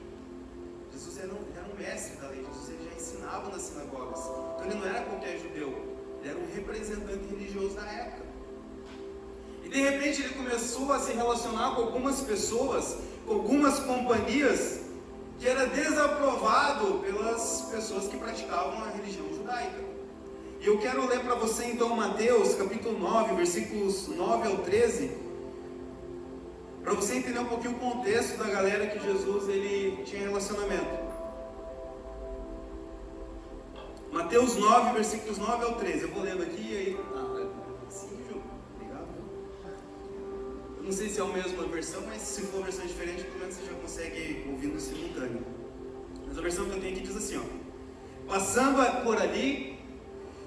Jesus 0.90 1.18
era 1.18 1.28
um, 1.28 1.44
era 1.54 1.66
um 1.66 1.76
mestre 1.76 2.16
da 2.16 2.28
lei, 2.28 2.42
Jesus 2.42 2.68
ele 2.70 2.88
já 2.88 2.96
ensinava 2.96 3.50
nas 3.50 3.62
sinagogas. 3.62 4.20
Então 4.20 4.64
ele 4.64 4.74
não 4.76 4.86
era 4.86 5.02
qualquer 5.02 5.38
judeu, 5.38 5.68
ele 6.20 6.30
era 6.30 6.38
um 6.38 6.54
representante 6.54 7.26
religioso 7.26 7.74
da 7.74 7.84
época. 7.84 8.24
E 9.62 9.68
de 9.68 9.80
repente 9.80 10.22
ele 10.22 10.34
começou 10.34 10.90
a 10.90 10.98
se 10.98 11.12
relacionar 11.12 11.74
com 11.74 11.82
algumas 11.82 12.22
pessoas, 12.22 12.96
com 13.26 13.34
algumas 13.34 13.78
companhias, 13.80 14.80
que 15.38 15.46
era 15.46 15.66
desaprovado 15.66 17.00
pelas 17.00 17.68
pessoas 17.70 18.08
que 18.08 18.16
praticavam 18.16 18.82
a 18.84 18.88
religião 18.88 19.28
judaica. 19.34 19.83
Eu 20.64 20.78
quero 20.78 21.06
ler 21.06 21.20
para 21.20 21.34
você 21.34 21.66
então 21.66 21.94
Mateus 21.94 22.54
capítulo 22.54 22.98
9, 22.98 23.34
versículos 23.34 24.08
9 24.08 24.48
ao 24.48 24.56
13, 24.58 25.10
para 26.82 26.94
você 26.94 27.16
entender 27.16 27.38
um 27.38 27.44
pouquinho 27.44 27.74
o 27.74 27.78
contexto 27.78 28.38
da 28.38 28.46
galera 28.46 28.86
que 28.86 28.98
Jesus 28.98 29.46
ele 29.50 30.02
tinha 30.04 30.22
relacionamento. 30.22 31.04
Mateus 34.10 34.56
9, 34.56 34.94
versículos 34.94 35.36
9 35.36 35.64
ao 35.66 35.74
13. 35.74 36.04
Eu 36.04 36.08
vou 36.08 36.22
lendo 36.22 36.42
aqui 36.42 36.62
e 36.62 36.76
aí. 36.76 37.00
Ah, 37.14 37.46
sim, 37.90 38.16
Ju. 38.26 38.40
Obrigado. 38.74 39.08
Eu 40.78 40.82
não 40.82 40.92
sei 40.92 41.10
se 41.10 41.20
é 41.20 41.24
a 41.24 41.26
mesma 41.26 41.64
versão, 41.64 42.02
mas 42.06 42.22
se 42.22 42.40
for 42.40 42.56
uma 42.56 42.64
versão 42.64 42.86
diferente, 42.86 43.22
pelo 43.24 43.40
menos 43.40 43.54
você 43.54 43.66
já 43.66 43.74
consegue 43.74 44.46
ouvir 44.48 44.68
no 44.68 44.80
simultâneo. 44.80 45.44
Mas 46.26 46.38
a 46.38 46.40
versão 46.40 46.64
que 46.64 46.70
eu 46.70 46.80
tenho 46.80 46.96
aqui 46.96 47.06
diz 47.06 47.16
assim: 47.18 47.36
ó. 47.36 47.64
Passando 48.26 49.04
por 49.04 49.20
ali, 49.20 49.73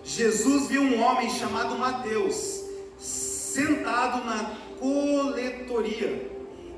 Jesus 0.08 0.68
viu 0.68 0.82
um 0.84 1.04
homem 1.04 1.30
chamado 1.30 1.78
Mateus 1.78 2.64
sentado 2.98 4.26
na 4.26 4.58
coletoria 4.80 6.32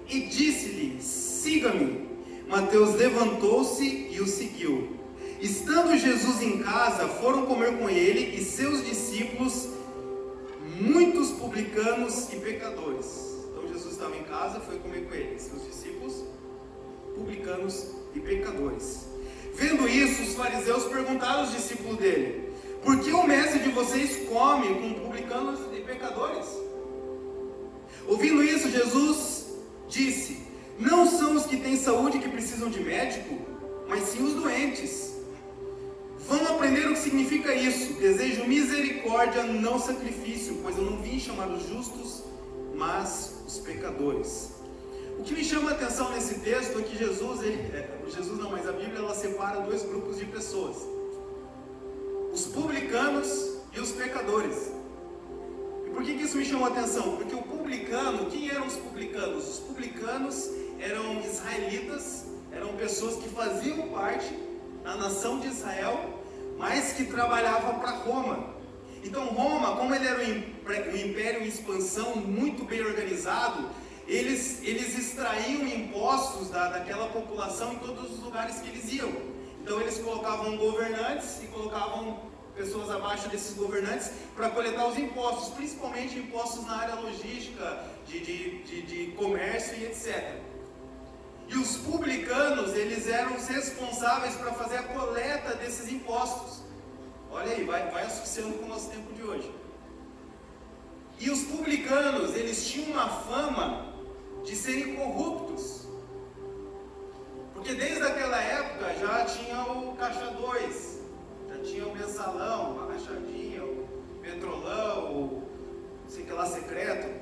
e 0.09 0.21
disse-lhe: 0.21 0.99
Siga-me. 0.99 2.09
Mateus 2.47 2.95
levantou-se 2.95 3.85
e 3.85 4.19
o 4.19 4.25
seguiu. 4.25 4.97
Estando 5.39 5.95
Jesus 5.95 6.41
em 6.41 6.63
casa, 6.63 7.07
foram 7.07 7.45
comer 7.45 7.77
com 7.77 7.87
ele 7.87 8.35
e 8.35 8.43
seus 8.43 8.83
discípulos, 8.83 9.69
muitos 10.81 11.29
publicanos 11.29 12.33
e 12.33 12.37
pecadores. 12.37 13.37
Então 13.51 13.71
Jesus 13.71 13.93
estava 13.93 14.17
em 14.17 14.23
casa, 14.23 14.59
foi 14.59 14.79
comer 14.79 15.07
com 15.07 15.13
ele, 15.13 15.39
seus 15.39 15.63
discípulos, 15.67 16.23
publicanos 17.13 17.91
e 18.15 18.19
pecadores. 18.19 19.05
Vendo 19.53 19.87
isso, 19.87 20.23
os 20.23 20.33
fariseus 20.33 20.85
perguntaram 20.85 21.41
aos 21.41 21.51
discípulos 21.51 21.97
dele: 21.97 22.48
por 22.83 22.99
que 22.99 23.11
o 23.11 23.27
mestre 23.27 23.59
de 23.59 23.69
vocês 23.69 24.27
come 24.29 24.73
com 24.75 24.93
publicanos 25.01 25.59
e 25.73 25.81
pecadores? 25.81 26.47
Ouvindo 28.07 28.43
isso, 28.43 28.69
Jesus 28.69 29.47
disse: 29.87 30.39
Não 30.79 31.05
são 31.05 31.35
os 31.35 31.45
que 31.45 31.57
têm 31.57 31.75
saúde 31.75 32.19
que 32.19 32.29
precisam 32.29 32.69
de 32.69 32.79
médico, 32.79 33.37
mas 33.87 34.03
sim 34.03 34.23
os 34.23 34.33
doentes. 34.33 35.13
Vão 36.19 36.45
aprender 36.47 36.87
o 36.87 36.93
que 36.93 36.99
significa 36.99 37.53
isso. 37.53 37.93
Desejo 37.93 38.45
misericórdia, 38.45 39.43
não 39.43 39.79
sacrifício, 39.79 40.59
pois 40.61 40.77
eu 40.77 40.83
não 40.83 40.97
vim 41.01 41.19
chamar 41.19 41.49
os 41.49 41.67
justos, 41.67 42.23
mas 42.75 43.43
os 43.45 43.57
pecadores. 43.59 44.51
O 45.17 45.23
que 45.23 45.33
me 45.33 45.43
chama 45.43 45.71
a 45.71 45.73
atenção 45.73 46.11
nesse 46.11 46.35
texto 46.39 46.79
é 46.79 46.81
que 46.81 46.97
Jesus, 46.97 47.41
ele, 47.43 47.61
é, 47.75 47.89
Jesus 48.07 48.39
não, 48.39 48.51
mas 48.51 48.65
a 48.65 48.71
Bíblia 48.71 48.99
ela 48.99 49.13
separa 49.13 49.59
dois 49.59 49.83
grupos 49.83 50.17
de 50.17 50.25
pessoas 50.25 50.77
os 52.31 52.45
publicanos 52.45 53.59
e 53.73 53.79
os 53.79 53.91
pecadores. 53.91 54.71
E 55.85 55.89
por 55.89 56.03
que, 56.03 56.15
que 56.15 56.23
isso 56.23 56.37
me 56.37 56.45
chamou 56.45 56.67
a 56.67 56.71
atenção? 56.71 57.17
Porque 57.17 57.35
o 57.35 57.41
publicano, 57.41 58.29
quem 58.29 58.49
eram 58.49 58.67
os 58.67 58.75
publicanos? 58.75 59.49
Os 59.49 59.59
publicanos 59.59 60.49
eram 60.79 61.21
israelitas, 61.21 62.25
eram 62.51 62.69
pessoas 62.73 63.15
que 63.15 63.29
faziam 63.29 63.89
parte 63.89 64.33
da 64.83 64.95
nação 64.95 65.39
de 65.39 65.47
Israel, 65.47 66.19
mas 66.57 66.93
que 66.93 67.05
trabalhavam 67.05 67.79
para 67.79 67.91
Roma. 67.91 68.53
Então 69.03 69.25
Roma, 69.27 69.77
como 69.77 69.93
ele 69.95 70.07
era 70.07 70.19
um 70.19 71.09
império 71.09 71.43
em 71.43 71.47
expansão 71.47 72.17
muito 72.17 72.65
bem 72.65 72.81
organizado, 72.81 73.69
eles, 74.07 74.61
eles 74.63 74.97
extraíam 74.97 75.67
impostos 75.67 76.49
da, 76.49 76.69
daquela 76.69 77.07
população 77.09 77.73
em 77.73 77.77
todos 77.77 78.11
os 78.11 78.23
lugares 78.23 78.57
que 78.59 78.69
eles 78.69 78.91
iam. 78.91 79.11
Então 79.61 79.79
eles 79.81 79.97
colocavam 79.99 80.57
governantes 80.57 81.43
e 81.43 81.47
colocavam 81.47 82.19
pessoas 82.55 82.89
abaixo 82.89 83.29
desses 83.29 83.55
governantes 83.55 84.11
para 84.35 84.49
coletar 84.49 84.87
os 84.87 84.97
impostos, 84.97 85.53
principalmente 85.53 86.17
impostos 86.17 86.65
na 86.65 86.75
área 86.75 86.95
logística, 86.95 87.83
de, 88.05 88.19
de, 88.19 88.63
de, 88.63 88.81
de 88.81 89.11
comércio 89.13 89.77
e 89.77 89.85
etc. 89.85 90.39
E 91.47 91.57
os 91.57 91.77
publicanos, 91.77 92.75
eles 92.75 93.07
eram 93.07 93.35
os 93.35 93.47
responsáveis 93.47 94.35
para 94.35 94.51
fazer 94.53 94.77
a 94.77 94.83
coleta 94.83 95.55
desses 95.55 95.91
impostos. 95.91 96.61
Olha 97.31 97.51
aí, 97.51 97.63
vai, 97.63 97.89
vai 97.89 98.05
associando 98.05 98.53
com 98.57 98.65
o 98.65 98.69
nosso 98.69 98.89
tempo 98.89 99.13
de 99.13 99.23
hoje. 99.23 99.51
E 101.19 101.29
os 101.29 101.43
publicanos, 101.43 102.35
eles 102.35 102.67
tinham 102.67 102.91
uma 102.91 103.07
fama 103.07 103.93
de 104.43 104.55
serem 104.55 104.95
corruptos. 104.95 105.78
Porque 107.59 107.73
desde 107.73 108.03
aquela 108.03 108.41
época 108.41 108.95
já 109.01 109.25
tinha 109.25 109.61
o 109.63 109.93
caixa 109.97 110.31
2, 110.31 110.99
já 111.49 111.61
tinha 111.61 111.85
o 111.85 111.93
mensalão, 111.93 112.79
a 112.79 112.93
rachadinha, 112.93 113.65
o 113.65 113.85
petrolão, 114.21 115.11
o 115.11 115.43
sei 116.07 116.23
que 116.23 116.31
lá 116.31 116.45
secreto, 116.45 117.19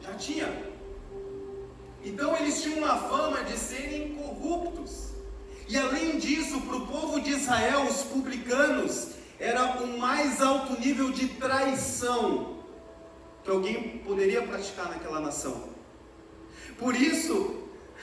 já 0.00 0.14
tinha. 0.14 0.48
Então 2.02 2.34
eles 2.38 2.62
tinham 2.62 2.78
uma 2.78 2.96
fama 2.96 3.44
de 3.44 3.58
serem 3.58 4.14
corruptos. 4.14 5.10
E 5.68 5.76
além 5.76 6.16
disso, 6.16 6.62
para 6.62 6.76
o 6.76 6.86
povo 6.86 7.20
de 7.20 7.32
Israel, 7.32 7.82
os 7.82 8.04
publicanos 8.04 9.08
era 9.38 9.82
o 9.82 9.98
mais 9.98 10.40
alto 10.40 10.80
nível 10.80 11.12
de 11.12 11.28
traição 11.28 12.56
que 13.44 13.50
alguém 13.50 13.98
poderia 13.98 14.40
praticar 14.40 14.88
naquela 14.88 15.20
nação. 15.20 15.68
Por 16.78 16.94
isso, 16.94 17.57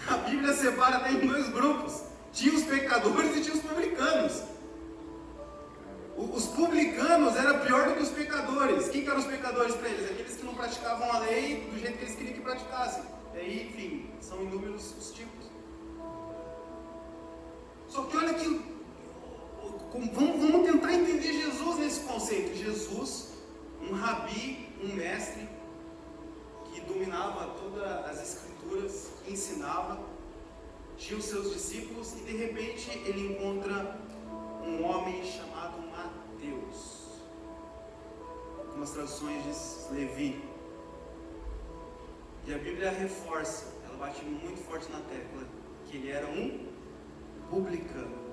a 0.07 0.17
Bíblia 0.17 0.53
separa 0.53 0.97
até 0.97 1.11
em 1.11 1.27
dois 1.27 1.49
grupos: 1.49 2.03
tinha 2.31 2.53
os 2.53 2.63
pecadores 2.63 3.37
e 3.37 3.41
tinha 3.41 3.55
os 3.55 3.61
publicanos. 3.61 4.43
Os 6.17 6.45
publicanos 6.47 7.35
era 7.35 7.59
pior 7.59 7.89
do 7.89 7.95
que 7.95 8.03
os 8.03 8.09
pecadores. 8.09 8.87
Quem 8.87 9.05
eram 9.05 9.19
os 9.19 9.25
pecadores 9.25 9.75
para 9.75 9.89
eles? 9.89 10.11
Aqueles 10.11 10.37
que 10.37 10.45
não 10.45 10.55
praticavam 10.55 11.11
a 11.11 11.19
lei 11.19 11.69
do 11.69 11.77
jeito 11.77 11.97
que 11.97 12.05
eles 12.05 12.15
queriam 12.15 12.33
que 12.35 12.41
praticassem. 12.41 13.03
E 13.33 13.37
aí, 13.37 13.67
enfim, 13.67 14.09
são 14.21 14.41
inúmeros 14.41 14.95
os 14.97 15.11
tipos. 15.11 15.45
Só 17.89 18.03
que 18.03 18.17
olha 18.17 18.33
que. 18.33 18.75
Vamos, 19.93 20.39
vamos 20.39 20.69
tentar 20.69 20.93
entender 20.93 21.33
Jesus 21.33 21.77
nesse 21.77 21.99
conceito. 22.01 22.55
Jesus, 22.55 23.33
um 23.81 23.93
rabi, 23.93 24.69
um 24.83 24.93
mestre, 24.95 25.47
que 26.65 26.81
dominava 26.81 27.47
todas 27.59 28.05
as 28.05 28.21
escrituras, 28.21 28.44
ensinava, 29.27 29.99
tinha 30.97 31.19
os 31.19 31.25
seus 31.25 31.53
discípulos 31.53 32.13
e 32.13 32.23
de 32.23 32.37
repente 32.37 32.89
ele 33.05 33.33
encontra 33.33 33.99
um 34.63 34.83
homem 34.83 35.23
chamado 35.23 35.77
Mateus. 35.89 37.21
Algumas 38.67 38.91
traduções 38.91 39.43
diz 39.43 39.87
Levi. 39.91 40.43
E 42.47 42.53
a 42.53 42.57
Bíblia 42.57 42.91
reforça, 42.91 43.73
ela 43.85 43.97
bate 43.97 44.23
muito 44.23 44.61
forte 44.63 44.91
na 44.91 44.99
tecla 44.99 45.43
que 45.87 45.97
ele 45.97 46.11
era 46.11 46.27
um 46.27 46.67
publicano. 47.49 48.25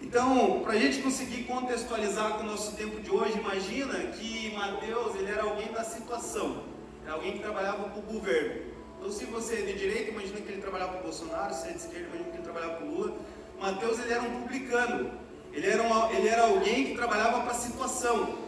Então, 0.00 0.60
para 0.60 0.74
a 0.74 0.78
gente 0.78 1.02
conseguir 1.02 1.44
contextualizar 1.44 2.34
com 2.34 2.44
o 2.44 2.46
nosso 2.46 2.76
tempo 2.76 3.00
de 3.00 3.10
hoje, 3.10 3.38
imagina 3.38 3.98
que 4.12 4.54
Mateus 4.54 5.16
ele 5.16 5.30
era 5.30 5.42
alguém 5.42 5.72
da 5.72 5.82
situação, 5.82 6.64
era 7.06 7.14
alguém 7.14 7.34
que 7.34 7.38
trabalhava 7.38 7.88
para 7.88 8.00
o 8.00 8.02
governo. 8.02 8.62
Então, 8.98 9.12
se 9.12 9.24
você 9.26 9.54
é 9.54 9.62
de 9.62 9.74
direita, 9.74 10.10
imagina 10.10 10.40
que 10.40 10.50
ele 10.50 10.60
trabalhava 10.60 10.94
para 10.94 11.00
o 11.00 11.04
Bolsonaro, 11.04 11.54
se 11.54 11.68
é 11.68 11.70
de 11.70 11.78
esquerda, 11.78 12.08
imagina 12.08 12.30
que 12.30 12.36
ele 12.36 12.42
trabalhava 12.42 12.74
para 12.78 12.84
o 12.84 12.90
Lula. 12.90 13.16
Mateus 13.60 14.00
ele 14.00 14.12
era 14.12 14.22
um 14.22 14.40
publicano, 14.40 15.12
ele 15.52 15.66
era, 15.68 15.84
ele 16.12 16.28
era 16.28 16.42
alguém 16.42 16.86
que 16.86 16.94
trabalhava 16.96 17.42
para 17.42 17.52
a 17.52 17.54
situação. 17.54 18.38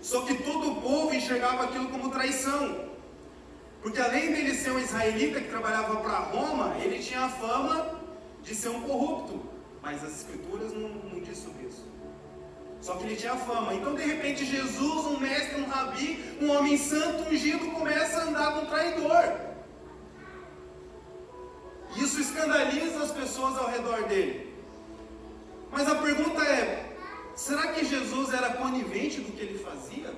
Só 0.00 0.22
que 0.22 0.42
todo 0.42 0.72
o 0.72 0.80
povo 0.80 1.14
enxergava 1.14 1.64
aquilo 1.64 1.88
como 1.88 2.10
traição. 2.10 2.88
Porque 3.82 4.00
além 4.00 4.32
dele 4.32 4.54
ser 4.54 4.70
um 4.70 4.78
israelita 4.78 5.38
que 5.38 5.48
trabalhava 5.48 5.96
para 5.96 6.18
Roma, 6.20 6.74
ele 6.82 6.98
tinha 7.00 7.20
a 7.20 7.28
fama 7.28 8.00
de 8.42 8.54
ser 8.54 8.70
um 8.70 8.80
corrupto. 8.80 9.42
Mas 9.82 10.02
as 10.02 10.20
escrituras 10.20 10.72
não, 10.72 10.88
não 10.88 11.20
diz 11.20 11.36
sobre 11.36 11.66
isso. 11.66 11.87
Só 12.80 12.94
que 12.94 13.04
ele 13.04 13.16
tinha 13.16 13.34
fama. 13.36 13.74
Então, 13.74 13.94
de 13.94 14.02
repente, 14.02 14.44
Jesus, 14.44 15.06
um 15.06 15.18
mestre, 15.18 15.60
um 15.60 15.68
rabi, 15.68 16.38
um 16.40 16.50
homem 16.50 16.78
santo, 16.78 17.28
ungido, 17.28 17.70
começa 17.72 18.20
a 18.20 18.24
andar 18.24 18.52
com 18.52 18.60
um 18.60 18.66
traidor. 18.66 19.48
Isso 21.96 22.20
escandaliza 22.20 23.02
as 23.02 23.10
pessoas 23.10 23.56
ao 23.56 23.68
redor 23.68 24.04
dele. 24.04 24.54
Mas 25.70 25.88
a 25.88 25.96
pergunta 25.96 26.42
é: 26.44 26.96
será 27.34 27.72
que 27.72 27.84
Jesus 27.84 28.32
era 28.32 28.54
conivente 28.54 29.20
do 29.20 29.32
que 29.32 29.42
ele 29.42 29.58
fazia? 29.58 30.14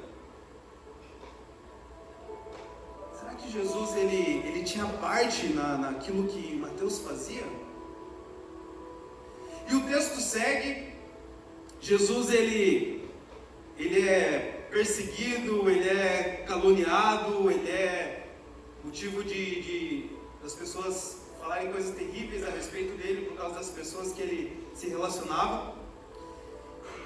Será 3.19 3.35
que 3.35 3.51
Jesus 3.51 3.97
ele, 3.97 4.47
ele 4.47 4.65
tinha 4.65 4.87
parte 4.87 5.49
na, 5.49 5.79
naquilo 5.79 6.29
que 6.29 6.57
Mateus 6.57 6.99
fazia? 6.99 7.45
E 9.69 9.75
o 9.75 9.81
texto 9.87 10.21
segue. 10.21 10.90
Jesus 11.81 12.33
ele, 12.33 13.09
ele 13.79 14.09
é 14.09 14.67
perseguido, 14.71 15.69
ele 15.69 15.89
é 15.89 16.45
caluniado, 16.47 17.51
ele 17.51 17.71
é 17.71 18.27
motivo 18.85 19.25
de, 19.25 19.63
de 19.63 20.11
das 20.43 20.55
pessoas 20.55 21.19
falarem 21.41 21.71
coisas 21.71 21.95
terríveis 21.95 22.47
a 22.47 22.51
respeito 22.51 22.97
dele 22.97 23.27
por 23.27 23.37
causa 23.37 23.57
das 23.57 23.69
pessoas 23.69 24.13
que 24.13 24.23
ele 24.23 24.67
se 24.75 24.89
relacionava. 24.89 25.75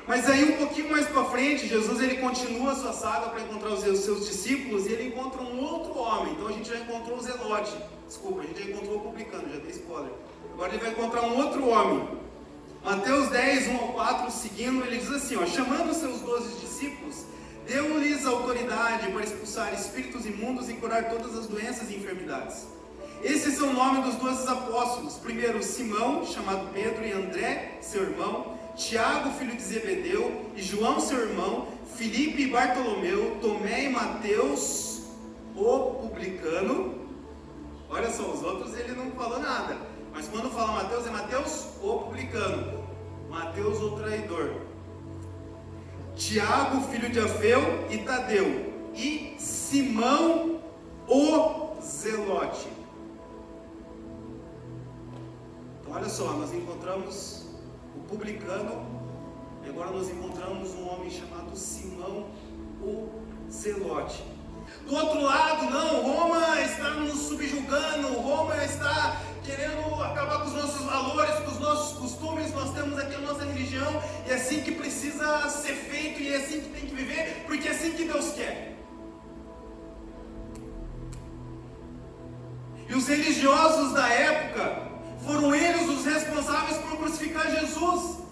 Mas 0.06 0.28
aí 0.28 0.52
um 0.52 0.56
pouquinho 0.58 0.90
mais 0.90 1.06
para 1.06 1.24
frente, 1.24 1.66
Jesus 1.66 2.00
ele 2.00 2.16
continua 2.16 2.72
a 2.72 2.76
sua 2.76 2.92
saga 2.92 3.30
para 3.30 3.40
encontrar 3.40 3.70
os 3.70 3.80
seus 3.80 4.26
discípulos 4.26 4.86
e 4.86 4.92
ele 4.92 5.08
encontra 5.08 5.40
um 5.40 5.64
outro 5.64 5.96
homem. 5.98 6.32
Então 6.34 6.48
a 6.48 6.52
gente 6.52 6.68
já 6.68 6.76
encontrou 6.76 7.16
o 7.16 7.22
Zelote. 7.22 7.74
Desculpa, 8.06 8.42
a 8.42 8.44
gente 8.44 8.62
já 8.62 8.70
encontrou 8.70 8.96
o 8.98 9.00
publicano, 9.00 9.48
já 9.50 9.58
dei 9.60 9.70
spoiler. 9.70 10.12
Agora 10.52 10.72
ele 10.72 10.82
vai 10.82 10.90
encontrar 10.90 11.22
um 11.22 11.38
outro 11.38 11.66
homem. 11.68 12.23
Mateus 12.84 13.30
10, 13.30 13.68
1 13.68 13.76
ao 13.76 13.92
4, 13.94 14.30
seguindo, 14.30 14.84
ele 14.84 14.98
diz 14.98 15.10
assim: 15.10 15.36
ó, 15.36 15.46
chamando 15.46 15.94
seus 15.94 16.20
doze 16.20 16.60
discípulos, 16.60 17.24
deu-lhes 17.66 18.26
autoridade 18.26 19.10
para 19.10 19.24
expulsar 19.24 19.72
espíritos 19.72 20.26
imundos 20.26 20.68
e 20.68 20.74
curar 20.74 21.08
todas 21.08 21.34
as 21.34 21.46
doenças 21.46 21.90
e 21.90 21.96
enfermidades. 21.96 22.66
Esses 23.22 23.54
são 23.54 23.70
o 23.70 23.72
nome 23.72 24.02
dos 24.02 24.16
doze 24.16 24.46
apóstolos. 24.46 25.14
Primeiro, 25.14 25.62
Simão, 25.62 26.26
chamado 26.26 26.68
Pedro, 26.74 27.06
e 27.06 27.12
André, 27.12 27.78
seu 27.80 28.02
irmão, 28.02 28.58
Tiago, 28.76 29.30
filho 29.38 29.56
de 29.56 29.62
Zebedeu, 29.62 30.50
e 30.54 30.60
João, 30.60 31.00
seu 31.00 31.20
irmão, 31.20 31.68
Filipe 31.96 32.42
e 32.42 32.48
Bartolomeu, 32.48 33.38
Tomé 33.40 33.84
e 33.84 33.88
Mateus, 33.88 35.04
o 35.56 36.02
publicano. 36.02 37.02
Olha 37.88 38.10
só, 38.12 38.30
os 38.30 38.42
outros 38.42 38.76
ele 38.76 38.92
não 38.92 39.10
falou 39.12 39.38
nada. 39.38 39.93
Mas 40.14 40.28
quando 40.28 40.48
fala 40.50 40.84
Mateus, 40.84 41.06
é 41.06 41.10
Mateus, 41.10 41.66
o 41.82 41.98
publicano. 41.98 42.84
Mateus, 43.28 43.80
o 43.80 43.96
traidor. 43.96 44.54
Tiago, 46.14 46.80
filho 46.82 47.10
de 47.10 47.18
Afeu, 47.18 47.60
e 47.90 47.98
Tadeu. 47.98 48.72
E 48.94 49.34
Simão, 49.38 50.60
o 51.08 51.82
zelote. 51.82 52.68
Olha 55.90 56.08
só, 56.08 56.32
nós 56.32 56.54
encontramos 56.54 57.46
o 57.96 58.00
publicano 58.08 58.86
e 59.64 59.68
agora 59.68 59.90
nós 59.90 60.08
encontramos 60.10 60.74
um 60.74 60.88
homem 60.88 61.10
chamado 61.10 61.56
Simão 61.56 62.26
o 62.82 63.08
Zelote. 63.50 64.33
Do 64.86 64.94
outro 64.94 65.22
lado, 65.22 65.70
não, 65.70 66.02
Roma 66.02 66.60
está 66.60 66.90
nos 66.90 67.28
subjugando, 67.28 68.08
Roma 68.20 68.56
está 68.64 69.20
querendo 69.44 70.02
acabar 70.02 70.40
com 70.40 70.46
os 70.46 70.54
nossos 70.54 70.84
valores, 70.84 71.34
com 71.40 71.50
os 71.50 71.60
nossos 71.60 71.98
costumes, 71.98 72.52
nós 72.54 72.72
temos 72.72 72.98
aqui 72.98 73.14
a 73.14 73.18
nossa 73.18 73.44
religião, 73.44 74.02
e 74.26 74.30
é 74.30 74.34
assim 74.34 74.62
que 74.62 74.72
precisa 74.72 75.48
ser 75.48 75.74
feito, 75.74 76.20
e 76.20 76.32
é 76.32 76.36
assim 76.36 76.60
que 76.60 76.68
tem 76.68 76.88
que 76.88 76.94
viver, 76.94 77.44
porque 77.46 77.68
é 77.68 77.70
assim 77.70 77.92
que 77.92 78.04
Deus 78.04 78.32
quer. 78.32 78.74
E 82.88 82.94
os 82.94 83.06
religiosos 83.08 83.92
da 83.92 84.08
época 84.08 84.82
foram 85.26 85.54
eles 85.54 85.88
os 85.88 86.04
responsáveis 86.04 86.76
por 86.78 86.98
crucificar 86.98 87.50
Jesus. 87.50 88.23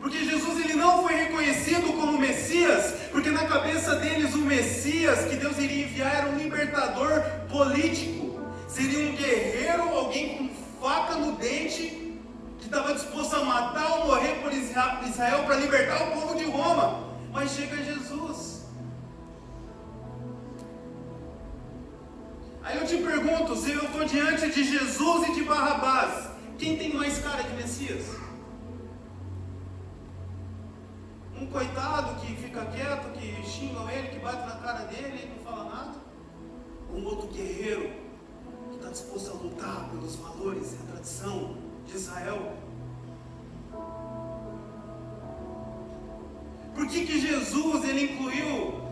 Porque 0.00 0.24
Jesus 0.24 0.64
ele 0.64 0.74
não 0.74 1.02
foi 1.02 1.14
reconhecido 1.14 1.92
como 1.96 2.18
Messias, 2.18 2.94
porque 3.10 3.30
na 3.30 3.46
cabeça 3.46 3.96
deles 3.96 4.34
o 4.34 4.38
Messias 4.38 5.24
que 5.24 5.36
Deus 5.36 5.58
iria 5.58 5.84
enviar 5.84 6.14
era 6.14 6.28
um 6.28 6.38
libertador 6.38 7.22
político. 7.50 8.40
Seria 8.68 9.10
um 9.10 9.16
guerreiro, 9.16 9.88
alguém 9.88 10.38
com 10.38 10.48
faca 10.80 11.14
no 11.16 11.32
dente, 11.32 12.16
que 12.58 12.64
estava 12.64 12.94
disposto 12.94 13.34
a 13.36 13.44
matar 13.44 13.98
ou 13.98 14.06
morrer 14.06 14.40
por 14.42 14.52
Israel 14.52 15.44
para 15.44 15.56
libertar 15.56 16.08
o 16.08 16.12
povo 16.12 16.36
de 16.36 16.44
Roma. 16.44 17.08
Mas 17.32 17.50
chega 17.50 17.76
Jesus. 17.76 18.58
Aí 22.62 22.76
eu 22.76 22.86
te 22.86 22.98
pergunto, 22.98 23.56
se 23.56 23.70
eu 23.70 23.82
estou 23.82 24.04
diante 24.04 24.50
de 24.50 24.62
Jesus 24.62 25.28
e 25.28 25.32
de 25.32 25.42
Barrabás, 25.42 26.28
quem 26.58 26.76
tem 26.76 26.92
mais 26.92 27.18
cara 27.18 27.42
de 27.42 27.54
Messias? 27.54 28.27
Um 31.40 31.46
coitado 31.46 32.20
que 32.20 32.34
fica 32.34 32.64
quieto, 32.66 33.12
que 33.12 33.46
xingam 33.48 33.88
ele, 33.90 34.08
que 34.08 34.18
bate 34.18 34.46
na 34.46 34.56
cara 34.56 34.84
dele 34.84 35.24
e 35.24 35.28
não 35.28 35.44
fala 35.44 35.64
nada? 35.64 35.98
Um 36.92 37.04
outro 37.04 37.28
guerreiro 37.28 37.92
que 38.70 38.76
está 38.76 38.90
disposto 38.90 39.30
a 39.30 39.34
lutar 39.34 39.88
pelos 39.90 40.16
valores 40.16 40.72
e 40.72 40.76
a 40.76 40.92
tradição 40.92 41.56
de 41.86 41.96
Israel? 41.96 42.56
Por 46.74 46.86
que, 46.86 47.06
que 47.06 47.20
Jesus 47.20 47.84
ele 47.84 48.12
incluiu 48.12 48.88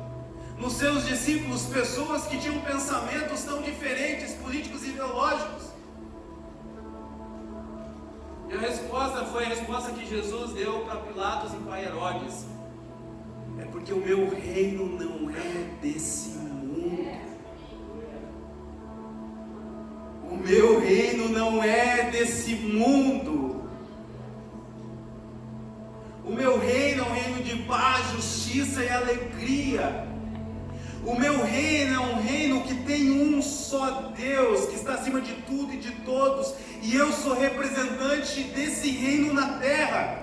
nos 0.59 0.75
seus 0.75 1.05
discípulos 1.07 1.67
pessoas 1.67 2.27
que 2.27 2.39
tinham 2.39 2.61
pensamentos 2.61 3.43
tão 3.43 3.61
diferentes, 3.61 4.33
políticos 4.35 4.83
e 4.85 4.89
ideológicos. 4.89 5.66
A 8.57 8.59
resposta 8.59 9.23
foi 9.27 9.45
a 9.45 9.49
resposta 9.49 9.93
que 9.93 10.07
Jesus 10.07 10.53
deu 10.53 10.81
para 10.87 10.97
Pilatos 11.01 11.53
e 11.53 11.57
para 11.59 11.83
Herodes. 11.83 12.47
É 13.59 13.67
porque 13.67 13.93
o 13.93 13.99
meu 13.99 14.31
reino 14.31 14.99
não 14.99 15.29
é 15.29 15.69
desse 15.83 16.31
mundo. 16.31 17.21
O 20.31 20.37
meu 20.39 20.81
reino 20.81 21.29
não 21.29 21.63
é 21.63 22.11
desse 22.11 22.55
mundo. 22.55 23.69
O 26.25 26.33
meu 26.33 26.59
reino 26.59 27.03
é 27.03 27.07
um 27.07 27.13
reino 27.13 27.43
de 27.43 27.57
paz, 27.65 28.11
justiça 28.13 28.83
e 28.83 28.89
alegria. 28.89 30.09
O 31.05 31.15
meu 31.15 31.45
reino 31.45 31.95
é 31.95 32.01
um 32.01 32.23
reino 32.23 32.63
que 32.63 32.75
tem 32.75 33.11
um 33.11 33.43
só 33.43 34.13
Deus, 34.17 34.67
que 34.67 34.77
está 34.77 34.95
acima 34.95 35.21
de 35.21 35.35
tudo 35.43 35.75
e 35.75 35.77
de 35.77 35.93
todos, 36.07 36.55
e 36.83 36.95
eu 36.95 37.13
sou 37.13 37.35
representante 37.35 38.43
desse 38.45 38.89
reino 38.91 39.33
na 39.33 39.59
terra. 39.59 40.23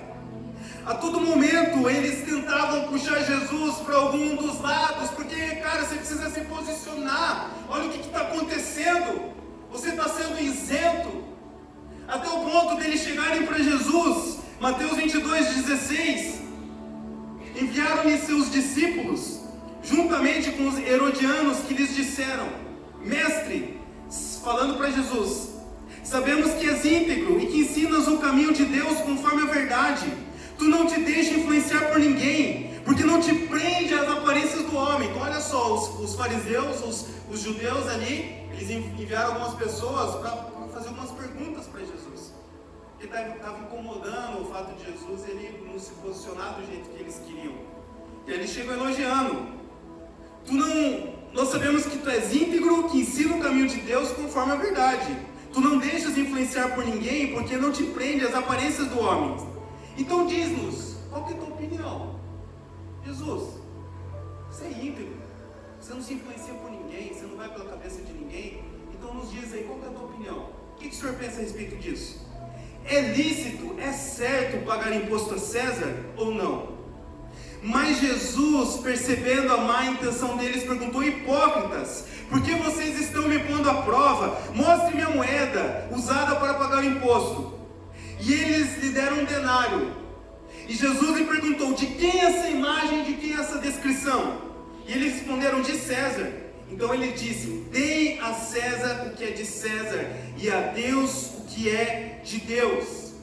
A 0.86 0.96
todo 0.96 1.22
momento 1.22 1.90
eles 1.90 2.26
tentavam 2.26 2.90
puxar 2.90 3.24
Jesus 3.24 3.76
para 3.78 3.96
algum 3.96 4.36
dos 4.36 4.60
lados, 4.60 5.12
porque, 5.12 5.36
cara, 5.58 5.86
você 5.86 5.96
precisa 5.96 6.30
se 6.30 6.42
posicionar. 6.42 7.52
Olha 7.70 7.86
o 7.86 7.90
que 7.90 8.02
está 8.02 8.22
acontecendo. 8.22 9.32
Você 9.72 9.90
está 9.90 10.10
sendo 10.10 10.42
isento. 10.42 11.24
Até 12.08 12.28
o 12.28 12.42
ponto 12.42 12.76
deles 12.76 13.02
chegarem 13.02 13.46
para 13.46 13.60
Jesus, 13.60 14.40
Mateus 14.60 14.98
22, 14.98 15.56
16. 15.56 16.42
Enviaram-lhe 17.56 18.18
seus 18.18 18.52
discípulos 18.52 19.40
juntamente 19.84 20.52
com 20.52 20.68
os 20.68 20.78
herodianos 20.78 21.60
que 21.60 21.74
lhes 21.74 21.96
disseram: 21.96 22.48
Mestre, 23.02 23.80
falando 24.44 24.78
para 24.78 24.92
Jesus, 24.92 25.53
sabemos 26.14 26.54
que 26.54 26.70
és 26.70 26.86
íntegro 26.86 27.40
e 27.42 27.48
que 27.48 27.62
ensinas 27.62 28.08
o 28.08 28.20
caminho 28.20 28.54
de 28.54 28.66
Deus 28.66 29.00
conforme 29.00 29.42
a 29.42 29.46
verdade. 29.48 30.06
Tu 30.60 30.66
não 30.66 30.86
te 30.86 31.00
deixa 31.00 31.34
influenciar 31.34 31.90
por 31.90 32.00
ninguém, 32.00 32.80
porque 32.86 33.04
não 33.04 33.20
te 33.20 33.34
prende 33.34 33.96
às 33.96 34.08
aparências 34.08 34.64
do 34.64 34.76
homem. 34.76 35.10
Então, 35.10 35.24
olha 35.24 35.42
só, 35.42 35.74
os, 35.74 36.00
os 36.00 36.16
fariseus, 36.16 36.84
os, 36.86 37.08
os, 37.32 37.40
judeus 37.42 37.88
ali, 37.88 38.48
eles 38.52 38.70
enviaram 38.70 39.34
algumas 39.34 39.56
pessoas 39.56 40.16
para 40.22 40.30
fazer 40.72 40.90
algumas 40.90 41.10
perguntas 41.10 41.66
para 41.66 41.80
Jesus. 41.80 42.32
Porque 43.00 43.08
estava 43.08 43.58
incomodando 43.64 44.44
o 44.44 44.46
fato 44.54 44.72
de 44.76 44.86
Jesus 44.86 45.28
ele 45.28 45.68
não 45.68 45.80
se 45.80 45.94
posicionar 45.94 46.54
do 46.60 46.66
jeito 46.68 46.92
que 46.92 47.02
eles 47.02 47.20
queriam. 47.26 47.56
E 48.28 48.32
eles 48.32 48.52
chegam 48.52 48.76
elogiando. 48.76 49.48
Tu 50.46 50.54
não, 50.54 51.16
nós 51.34 51.50
sabemos 51.50 51.88
que 51.88 51.98
tu 51.98 52.08
és 52.08 52.36
íntegro, 52.36 52.88
que 52.90 53.00
ensina 53.00 53.36
o 53.36 53.40
caminho 53.42 53.68
de 53.68 53.78
Deus 53.78 54.12
conforme 54.12 54.52
a 54.52 54.58
verdade. 54.58 55.33
Tu 55.54 55.62
não 55.62 55.78
deixas 55.78 56.18
influenciar 56.18 56.70
por 56.70 56.84
ninguém, 56.84 57.32
porque 57.32 57.56
não 57.56 57.72
te 57.72 57.84
prende 57.84 58.26
às 58.26 58.34
aparências 58.34 58.88
do 58.88 59.00
homem. 59.00 59.38
Então 59.96 60.26
diz-nos, 60.26 60.98
qual 61.12 61.30
é 61.30 61.34
a 61.34 61.38
tua 61.38 61.50
opinião? 61.50 62.16
Jesus, 63.06 63.60
você 64.50 64.66
é 64.66 64.70
íntegro, 64.70 65.14
você 65.80 65.94
não 65.94 66.02
se 66.02 66.16
influencia 66.16 66.56
por 66.56 66.72
ninguém, 66.72 67.14
você 67.14 67.26
não 67.28 67.38
vai 67.38 67.50
pela 67.50 67.66
cabeça 67.66 68.02
de 68.02 68.14
ninguém, 68.14 68.64
então 68.92 69.14
nos 69.14 69.30
diz 69.30 69.54
aí, 69.54 69.64
qual 69.64 69.80
é 69.84 69.88
a 69.88 69.92
tua 69.92 70.06
opinião? 70.06 70.50
O 70.74 70.76
que, 70.78 70.90
que 70.90 70.96
o 70.96 70.98
senhor 70.98 71.16
pensa 71.16 71.38
a 71.38 71.42
respeito 71.42 71.76
disso? 71.76 72.26
É 72.86 73.00
lícito, 73.00 73.76
é 73.80 73.92
certo 73.92 74.66
pagar 74.66 74.92
imposto 74.96 75.36
a 75.36 75.38
César 75.38 75.94
ou 76.18 76.34
não? 76.34 76.83
Mas 77.64 78.02
Jesus, 78.02 78.82
percebendo 78.82 79.54
a 79.54 79.58
má 79.58 79.86
intenção 79.86 80.36
deles, 80.36 80.64
perguntou: 80.64 81.02
Hipócritas, 81.02 82.06
por 82.30 82.42
que 82.42 82.54
vocês 82.56 83.00
estão 83.00 83.28
me 83.30 83.40
pondo 83.40 83.70
à 83.70 83.82
prova? 83.84 84.38
Mostre-me 84.54 85.02
a 85.02 85.10
moeda 85.10 85.88
usada 85.90 86.36
para 86.36 86.56
pagar 86.56 86.80
o 86.80 86.86
imposto. 86.86 87.54
E 88.20 88.34
eles 88.34 88.84
lhe 88.84 88.90
deram 88.90 89.20
um 89.20 89.26
denário. 89.26 89.96
E 90.68 90.74
Jesus 90.74 91.18
lhe 91.18 91.26
perguntou: 91.26 91.74
De 91.74 91.86
quem 91.86 92.20
é 92.20 92.26
essa 92.26 92.50
imagem, 92.50 93.04
de 93.04 93.14
quem 93.14 93.32
é 93.32 93.40
essa 93.40 93.60
descrição? 93.60 94.42
E 94.86 94.92
eles 94.92 95.14
responderam: 95.14 95.62
De 95.62 95.78
César. 95.78 96.34
Então 96.70 96.94
ele 96.94 97.14
disse: 97.14 97.66
Deem 97.72 98.20
a 98.20 98.34
César 98.34 99.08
o 99.08 99.16
que 99.16 99.24
é 99.24 99.32
de 99.32 99.46
César, 99.46 100.06
e 100.38 100.50
a 100.50 100.60
Deus 100.60 101.28
o 101.38 101.46
que 101.46 101.70
é 101.70 102.20
de 102.26 102.40
Deus. 102.40 103.14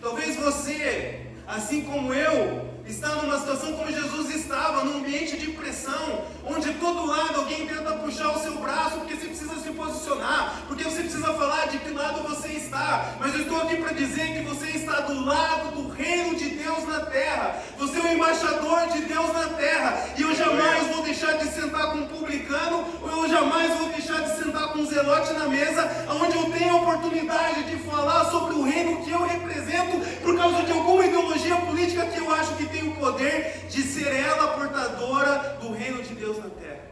Talvez 0.00 0.36
você, 0.36 1.26
assim 1.46 1.82
como 1.82 2.14
eu, 2.14 2.69
está 2.90 3.08
numa 3.16 3.38
situação 3.38 3.72
como 3.74 3.90
Jesus 3.90 4.34
estava, 4.34 4.84
num 4.84 4.98
ambiente 4.98 5.36
de 5.38 5.52
pressão, 5.52 6.24
onde 6.44 6.74
todo 6.74 7.06
lado 7.06 7.40
alguém 7.40 7.66
tenta 7.66 7.92
puxar 7.92 8.30
o 8.30 8.42
seu 8.42 8.56
braço, 8.56 8.98
porque 8.98 9.14
você 9.14 9.26
precisa 9.26 9.54
se 9.60 9.70
posicionar, 9.70 10.62
porque 10.66 10.84
você 10.84 11.02
precisa 11.02 11.32
falar 11.34 11.66
de 11.68 11.78
que 11.78 11.90
lado 11.90 12.28
você 12.28 12.48
está. 12.48 13.14
Mas 13.20 13.34
eu 13.34 13.42
estou 13.42 13.60
aqui 13.62 13.76
para 13.76 13.92
dizer 13.92 14.34
que 14.34 14.42
você 14.42 14.66
está 14.70 15.00
do 15.00 15.24
lado 15.24 15.74
do 15.76 15.88
reino 15.90 16.34
de 16.34 16.50
Deus 16.50 16.86
na 16.88 17.00
terra. 17.06 17.62
Você 17.78 17.98
é 17.98 18.02
o 18.02 18.12
embaixador 18.12 18.88
de 18.92 19.02
Deus 19.02 19.32
na 19.32 19.48
terra. 19.50 20.08
E 20.16 20.22
eu 20.22 20.34
jamais 20.34 20.86
vou 20.88 21.02
deixar 21.02 21.32
de 21.34 21.48
sentar 21.48 21.92
com 21.92 21.98
um 21.98 22.06
publicano, 22.08 22.84
ou 23.02 23.24
eu 23.24 23.28
jamais 23.28 23.78
vou 23.78 23.88
deixar 23.90 24.20
de 24.22 24.36
sentar 24.42 24.72
com 24.72 24.80
um 24.80 24.86
zelote 24.86 25.32
na 25.34 25.46
mesa, 25.46 25.88
onde 26.20 26.36
eu 26.36 26.50
tenho 26.50 26.72
a 26.72 26.76
oportunidade 26.76 27.62
de 27.64 27.76
falar 27.84 28.24
sobre 28.30 28.54
o 28.54 28.62
reino 28.62 29.02
que 29.04 29.10
eu 29.10 29.22
represento, 29.24 30.00
por 30.22 30.36
causa 30.36 30.62
de 30.62 30.72
alguma 30.72 31.06
ideologia 31.06 31.56
política 31.56 32.06
que 32.06 32.18
eu 32.18 32.34
acho 32.34 32.54
que 32.56 32.66
tem 32.66 32.79
poder 33.00 33.66
de 33.68 33.82
ser 33.82 34.06
ela 34.06 34.58
portadora 34.58 35.58
do 35.60 35.72
reino 35.72 36.02
de 36.02 36.14
Deus 36.14 36.38
na 36.38 36.50
terra. 36.50 36.90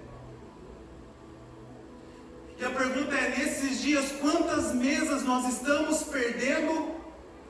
E 2.58 2.64
a 2.64 2.70
pergunta 2.70 3.14
é: 3.14 3.38
nesses 3.38 3.80
dias, 3.80 4.12
quantas 4.20 4.74
mesas 4.74 5.22
nós 5.22 5.46
estamos 5.54 6.02
perdendo? 6.04 6.96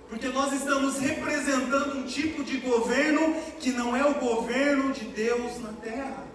Porque 0.08 0.28
nós 0.28 0.52
estamos 0.52 0.98
representando 0.98 1.98
um 1.98 2.04
tipo 2.04 2.42
de 2.42 2.58
governo 2.58 3.34
que 3.60 3.70
não 3.70 3.94
é 3.96 4.04
o 4.04 4.14
governo 4.14 4.92
de 4.92 5.04
Deus 5.04 5.60
na 5.60 5.72
terra. 5.72 6.26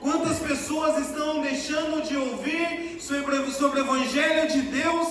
Quantas 0.00 0.38
pessoas 0.38 1.08
estão 1.08 1.42
deixando 1.42 2.02
de 2.02 2.16
ouvir 2.16 2.98
sobre, 3.00 3.50
sobre 3.50 3.80
o 3.80 3.84
Evangelho 3.84 4.48
de 4.48 4.62
Deus, 4.62 5.08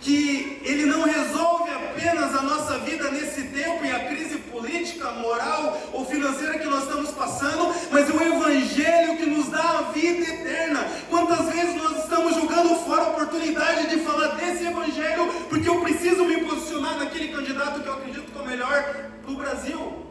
que 0.00 0.60
ele 0.64 0.86
não 0.86 1.02
resolve 1.02 1.70
apenas 1.98 2.32
a 2.32 2.42
nossa 2.42 2.78
vida 2.78 3.10
nesse 3.10 3.42
tempo 3.48 3.84
e 3.84 3.90
a 3.90 4.06
crise 4.06 4.38
política, 4.38 5.10
moral 5.10 5.76
ou 5.92 6.06
financeira 6.06 6.56
que 6.56 6.66
nós 6.66 6.84
estamos 6.84 7.10
passando, 7.10 7.74
mas 7.90 8.08
é 8.08 8.12
o 8.12 8.22
Evangelho 8.22 9.16
que 9.16 9.26
nos 9.26 9.48
dá 9.48 9.78
a 9.80 9.82
vida 9.92 10.22
eterna. 10.22 10.86
Quantas 11.10 11.52
vezes 11.52 11.74
nós 11.74 12.04
estamos 12.04 12.34
jogando 12.36 12.76
fora 12.84 13.02
a 13.02 13.08
oportunidade 13.08 13.88
de 13.88 13.98
falar 14.04 14.36
desse 14.36 14.64
Evangelho, 14.64 15.26
porque 15.48 15.68
eu 15.68 15.80
preciso 15.80 16.24
me 16.24 16.38
posicionar 16.44 16.96
naquele 16.98 17.28
candidato 17.28 17.80
que 17.80 17.88
eu 17.88 17.94
acredito 17.94 18.30
que 18.30 18.38
é 18.38 18.42
o 18.42 18.46
melhor 18.46 19.10
para 19.24 19.32
o 19.32 19.36
Brasil? 19.36 20.07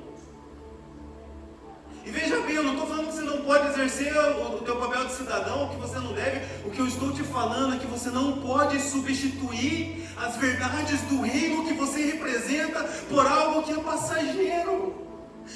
E 2.08 2.10
veja 2.10 2.40
bem, 2.40 2.56
eu 2.56 2.64
não 2.64 2.72
estou 2.72 2.88
falando 2.88 3.08
que 3.08 3.16
você 3.16 3.22
não 3.22 3.42
pode 3.42 3.68
exercer 3.68 4.16
o, 4.16 4.56
o 4.56 4.62
teu 4.62 4.78
papel 4.78 5.06
de 5.08 5.14
cidadão, 5.14 5.68
que 5.68 5.76
você 5.76 6.00
não 6.00 6.14
deve. 6.14 6.40
O 6.66 6.72
que 6.72 6.80
eu 6.80 6.88
estou 6.88 7.12
te 7.12 7.22
falando 7.22 7.76
é 7.76 7.80
que 7.80 7.86
você 7.86 8.10
não 8.10 8.40
pode 8.40 8.80
substituir 8.80 10.08
as 10.16 10.38
verdades 10.38 11.02
do 11.02 11.20
reino 11.20 11.66
que 11.66 11.74
você 11.74 12.06
representa 12.06 12.82
por 13.10 13.28
algo 13.28 13.64
que 13.64 13.74
é 13.74 13.84
passageiro. 13.84 14.96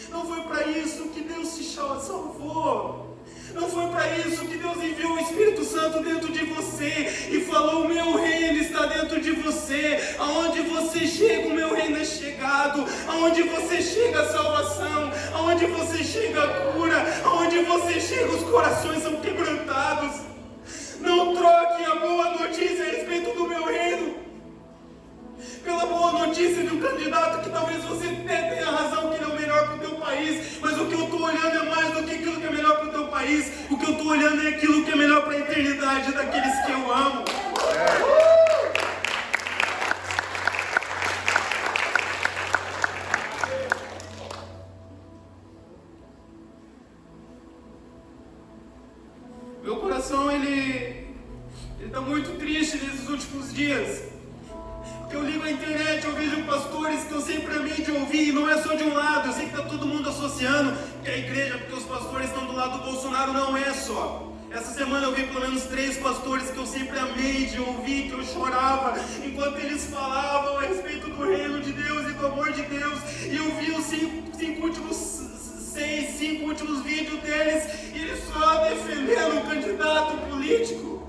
Não 0.10 0.26
foi 0.26 0.42
para 0.42 0.68
isso 0.68 1.04
que 1.14 1.22
Deus 1.22 1.56
te 1.56 1.64
salvou. 1.64 3.18
Não 3.54 3.70
foi 3.70 3.88
para 3.88 4.18
isso 4.18 4.46
que 4.46 4.58
Deus 4.58 4.78
enviou 4.78 5.14
o 5.14 5.20
Espírito 5.20 5.64
Santo 5.64 6.04
dentro 6.04 6.34
de 6.34 6.46
você 6.46 7.30
e 7.32 7.40
falou: 7.46 7.86
O 7.86 7.88
meu 7.88 8.18
reino 8.18 8.60
está 8.60 8.88
dentro 8.88 9.22
de 9.22 9.32
você. 9.32 10.16
Aonde 10.20 10.62
você 10.62 11.08
chega, 11.08 11.48
o 11.48 11.54
meu 11.54 11.74
reino. 11.74 12.01
Aonde 13.22 13.44
você 13.44 13.84
chega, 13.84 14.20
a 14.20 14.30
salvação. 14.30 15.12
Aonde 15.36 15.68
você 15.68 16.04
chega, 16.04 16.44
a 16.44 16.48
cura. 16.72 17.06
Aonde 17.24 17.60
você 17.60 18.02
chega, 18.02 18.32
os 18.32 18.42
corações 18.50 19.04
são 19.04 19.18
quebrantados. 19.18 20.22
Não 21.00 21.36
troque 21.36 21.84
a 21.84 21.96
boa 21.98 22.32
notícia 22.40 22.84
a 22.84 22.90
respeito 22.90 23.32
do 23.36 23.48
meu 23.48 23.64
reino 23.64 24.16
pela 25.64 25.86
boa 25.86 26.12
notícia 26.26 26.64
de 26.64 26.74
um 26.74 26.80
candidato 26.80 27.44
que 27.44 27.50
talvez 27.52 27.84
você 27.84 28.08
tenha 28.08 28.72
razão 28.72 29.10
que 29.10 29.16
ele 29.16 29.26
é 29.26 29.28
o 29.28 29.40
melhor 29.40 29.68
para 29.68 29.76
o 29.76 29.80
teu 29.80 29.92
país, 29.92 30.60
mas 30.60 30.80
o 30.80 30.86
que 30.88 30.94
eu 30.94 31.04
estou 31.04 31.22
olhando 31.22 31.58
é 31.58 31.70
mais 31.70 31.94
do 31.94 32.04
que 32.04 32.16
aquilo 32.16 32.42
que 32.42 32.48
é 32.48 32.50
melhor 32.50 32.78
para 32.78 32.88
o 32.88 32.92
teu 32.92 33.08
país, 33.08 33.52
o 33.70 33.78
que 33.78 33.86
eu 33.86 33.92
estou 33.92 34.08
olhando 34.08 34.42
é 34.42 34.50
aquilo 34.50 34.84
que 34.84 34.92
é 34.92 34.96
melhor 34.96 35.22
para 35.22 35.34
a 35.34 35.40
eternidade 35.40 36.12
daqueles 36.14 36.66
que 36.66 36.72
eu 36.72 36.92
amo. 36.92 37.26
Últimos 76.62 76.84
vídeos 76.84 77.20
deles, 77.22 77.64
eles 77.94 78.24
só 78.32 78.64
defendendo 78.66 79.38
um 79.38 79.42
candidato 79.42 80.18
político. 80.30 81.02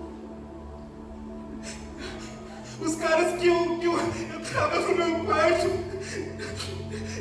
Os 2.81 2.95
caras 2.97 3.39
que 3.39 3.47
eu, 3.47 3.79
que 3.79 3.87
eu, 3.87 4.41
estava 4.41 4.81
no 4.81 4.97
meu 4.97 5.25
quarto, 5.25 5.71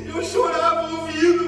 eu 0.06 0.24
chorava 0.24 0.90
ouvindo, 0.90 1.41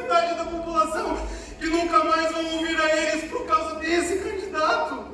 metade 0.00 0.34
da 0.36 0.44
população 0.44 1.16
que 1.58 1.66
nunca 1.66 2.04
mais 2.04 2.32
vão 2.32 2.44
ouvir 2.56 2.80
a 2.80 2.96
eles 2.96 3.30
por 3.30 3.46
causa 3.46 3.76
desse 3.76 4.18
candidato. 4.18 5.08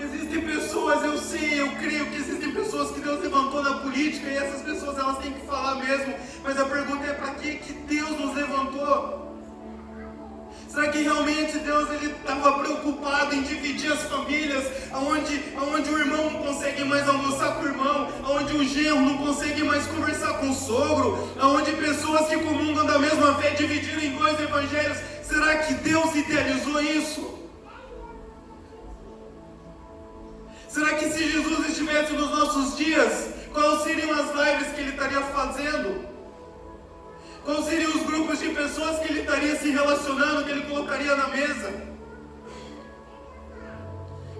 Existem 0.00 0.40
pessoas, 0.42 1.04
eu 1.04 1.18
sei, 1.18 1.60
eu 1.60 1.70
creio 1.72 2.06
que 2.06 2.16
existem 2.16 2.52
pessoas 2.52 2.90
que 2.92 3.00
Deus 3.00 3.20
levantou 3.20 3.62
na 3.62 3.80
política 3.80 4.28
e 4.28 4.36
essas 4.36 4.62
pessoas 4.62 4.96
elas 4.96 5.18
têm 5.18 5.32
que 5.32 5.46
falar 5.46 5.74
mesmo. 5.74 6.14
Mas 6.42 6.58
a 6.58 6.64
pergunta 6.64 7.04
é 7.04 7.12
para 7.14 7.34
que 7.34 7.56
que 7.56 7.72
Deus 7.72 8.10
nos 8.18 8.34
levantou? 8.34 9.29
Será 10.70 10.86
que 10.88 11.02
realmente 11.02 11.58
Deus 11.58 11.90
ele 11.90 12.12
estava 12.12 12.60
preocupado 12.60 13.34
em 13.34 13.42
dividir 13.42 13.92
as 13.92 14.02
famílias, 14.02 14.64
aonde, 14.92 15.42
aonde 15.56 15.90
o 15.90 15.98
irmão 15.98 16.30
não 16.30 16.42
consegue 16.42 16.84
mais 16.84 17.08
almoçar 17.08 17.56
com 17.56 17.64
o 17.64 17.66
irmão, 17.66 18.08
aonde 18.22 18.56
o 18.56 18.64
genro 18.64 19.00
não 19.00 19.18
consegue 19.18 19.64
mais 19.64 19.84
conversar 19.88 20.34
com 20.34 20.48
o 20.48 20.54
sogro, 20.54 21.28
aonde 21.40 21.72
pessoas 21.72 22.28
que 22.28 22.36
comungam 22.36 22.86
da 22.86 23.00
mesma 23.00 23.34
fé 23.34 23.50
dividiram 23.50 24.00
em 24.00 24.16
dois 24.16 24.40
evangelhos. 24.40 24.98
Será 25.24 25.58
que 25.58 25.74
Deus 25.74 26.14
idealizou 26.14 26.80
isso? 26.80 27.38
Será 30.68 30.94
que 30.94 31.10
se 31.10 31.32
Jesus 31.32 31.68
estivesse 31.68 32.12
nos 32.12 32.30
nossos 32.30 32.76
dias, 32.76 33.30
quais 33.52 33.82
seriam 33.82 34.12
as 34.12 34.28
lives 34.28 34.72
que 34.72 34.80
ele 34.82 34.90
estaria 34.90 35.20
fazendo? 35.20 36.09
Quais 37.44 37.64
seriam 37.64 37.90
os 37.96 38.02
grupos 38.02 38.38
de 38.38 38.50
pessoas 38.50 38.98
que 39.00 39.08
ele 39.08 39.20
estaria 39.20 39.56
se 39.56 39.70
relacionando, 39.70 40.44
que 40.44 40.50
ele 40.50 40.62
colocaria 40.62 41.16
na 41.16 41.28
mesa? 41.28 41.90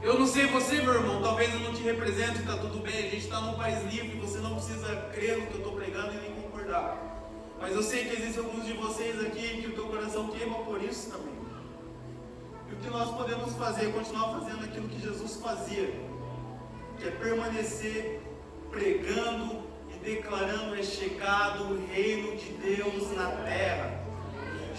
Eu 0.02 0.18
não 0.18 0.26
sei 0.26 0.46
você, 0.46 0.80
meu 0.80 0.94
irmão, 0.94 1.20
talvez 1.22 1.52
eu 1.52 1.60
não 1.60 1.74
te 1.74 1.82
represente, 1.82 2.40
está 2.40 2.56
tudo 2.56 2.78
bem, 2.78 2.96
a 2.96 3.02
gente 3.02 3.18
está 3.18 3.40
num 3.40 3.54
país 3.54 3.82
livre, 3.92 4.18
você 4.18 4.38
não 4.38 4.54
precisa 4.54 4.96
crer 5.12 5.38
no 5.38 5.46
que 5.46 5.54
eu 5.54 5.58
estou 5.58 5.72
pregando 5.74 6.14
e 6.14 6.20
nem 6.20 6.42
concordar. 6.42 6.96
Mas 7.60 7.74
eu 7.74 7.82
sei 7.82 8.06
que 8.06 8.16
existem 8.16 8.42
alguns 8.42 8.64
de 8.64 8.72
vocês 8.72 9.20
aqui 9.20 9.60
que 9.60 9.66
o 9.66 9.74
teu 9.74 9.86
coração 9.88 10.28
queima 10.28 10.58
por 10.60 10.82
isso 10.82 11.10
também. 11.10 11.34
E 12.70 12.74
o 12.74 12.76
que 12.78 12.88
nós 12.88 13.14
podemos 13.14 13.52
fazer 13.54 13.88
é 13.88 13.92
continuar 13.92 14.40
fazendo 14.40 14.64
aquilo 14.64 14.88
que 14.88 15.00
Jesus 15.00 15.36
fazia, 15.36 15.92
que 16.98 17.08
é 17.08 17.10
permanecer 17.10 18.20
pregando 18.70 19.59
declarando 20.02 20.82
chegado 20.82 21.64
o 21.64 21.86
reino 21.86 22.36
de 22.36 22.52
Deus 22.52 23.14
na 23.16 23.30
terra. 23.44 24.00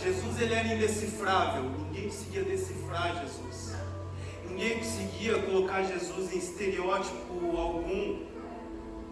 Jesus 0.02 0.42
ele 0.42 0.54
era 0.54 0.74
indecifrável, 0.74 1.64
ninguém 1.64 2.10
conseguia 2.10 2.44
decifrar 2.44 3.22
Jesus. 3.22 3.76
Ninguém 4.50 4.80
conseguia 4.80 5.42
colocar 5.44 5.84
Jesus 5.84 6.34
em 6.34 6.38
estereótipo 6.38 7.58
algum. 7.58 8.26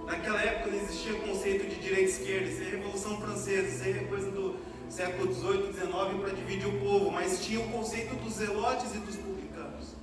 Naquela 0.05 0.41
época 0.41 0.71
não 0.71 0.77
existia 0.77 1.13
o 1.13 1.21
conceito 1.21 1.67
de 1.67 1.75
direita 1.75 2.01
e 2.01 2.05
esquerda, 2.05 2.49
isso 2.49 2.61
é 2.63 2.65
Revolução 2.65 3.21
Francesa, 3.21 3.67
isso 3.67 3.97
é 3.97 4.03
coisa 4.05 4.31
do 4.31 4.55
século 4.89 5.31
XVIII, 5.31 5.71
XIX 5.71 6.19
para 6.19 6.33
dividir 6.33 6.67
o 6.67 6.79
povo, 6.79 7.11
mas 7.11 7.45
tinha 7.45 7.59
o 7.59 7.69
conceito 7.69 8.15
dos 8.15 8.33
zelotes 8.33 8.95
e 8.95 8.97
dos 8.97 9.15
publicanos. 9.15 9.93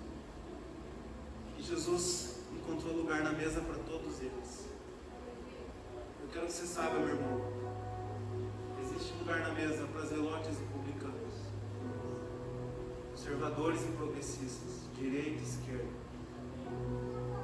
E 1.58 1.62
Jesus 1.62 2.36
encontrou 2.52 2.94
lugar 2.94 3.24
na 3.24 3.32
mesa 3.32 3.60
para 3.60 3.74
todos 3.82 4.20
eles 4.20 4.66
quero 6.32 6.46
que 6.46 6.52
você 6.52 6.66
saiba, 6.66 6.98
meu 6.98 7.08
irmão. 7.08 7.40
Existe 8.82 9.14
lugar 9.18 9.40
na 9.40 9.50
mesa 9.50 9.86
para 9.86 10.06
zelotes 10.06 10.58
e 10.58 10.64
publicanos, 10.72 11.34
conservadores 13.10 13.82
e 13.82 13.92
progressistas, 13.92 14.82
direita 14.94 15.40
e 15.40 15.42
esquerda. 15.42 16.06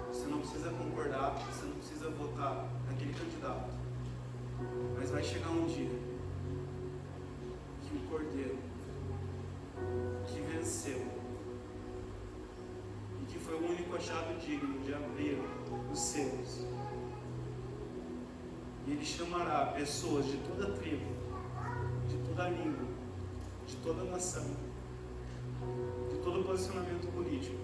Você 0.09 0.27
não 0.27 0.41
precisa 0.41 0.71
concordar, 0.71 1.31
você 1.51 1.65
não 1.65 1.75
precisa 1.77 2.11
votar 2.11 2.69
naquele 2.89 3.15
candidato. 3.15 3.71
Mas 4.97 5.11
vai 5.11 5.23
chegar 5.23 5.51
um 5.51 5.67
dia 5.67 5.99
que 7.83 7.97
o 7.97 8.01
Cordeiro 8.09 8.59
que 10.27 10.41
venceu 10.41 11.01
e 13.21 13.25
que 13.27 13.39
foi 13.39 13.55
o 13.55 13.71
único 13.71 13.97
achado 13.97 14.39
digno 14.39 14.79
de 14.81 14.95
abrir 14.95 15.39
os 15.91 15.99
seus 15.99 16.65
e 18.87 18.91
ele 18.93 19.05
chamará 19.05 19.67
pessoas 19.67 20.27
de 20.27 20.39
toda 20.39 20.73
tribo, 20.73 21.07
de 22.09 22.17
toda 22.29 22.49
língua, 22.49 22.87
de 23.67 23.77
toda 23.77 24.05
nação, 24.05 24.57
de 26.11 26.17
todo 26.19 26.45
posicionamento 26.45 27.13
político, 27.13 27.59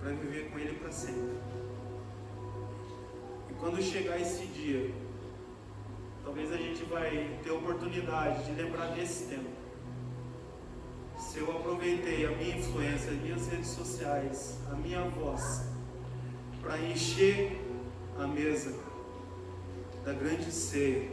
para 0.00 0.10
viver 0.10 0.50
com 0.50 0.58
ele 0.58 0.78
para 0.78 0.92
sempre. 0.92 1.38
E 3.50 3.54
quando 3.54 3.82
chegar 3.82 4.20
esse 4.20 4.46
dia, 4.46 4.92
talvez 6.22 6.52
a 6.52 6.56
gente 6.56 6.84
vai 6.84 7.38
ter 7.42 7.50
oportunidade 7.50 8.44
de 8.44 8.52
lembrar 8.52 8.94
desse 8.94 9.26
tempo. 9.26 9.50
Se 11.18 11.38
eu 11.38 11.50
aproveitei 11.50 12.26
a 12.26 12.30
minha 12.30 12.56
influência, 12.56 13.10
as 13.10 13.18
minhas 13.18 13.48
redes 13.48 13.68
sociais, 13.68 14.58
a 14.70 14.74
minha 14.74 15.02
voz, 15.02 15.64
para 16.62 16.78
encher 16.78 17.63
a 18.18 18.26
mesa 18.26 18.74
da 20.04 20.12
grande 20.12 20.50
ceia, 20.52 21.10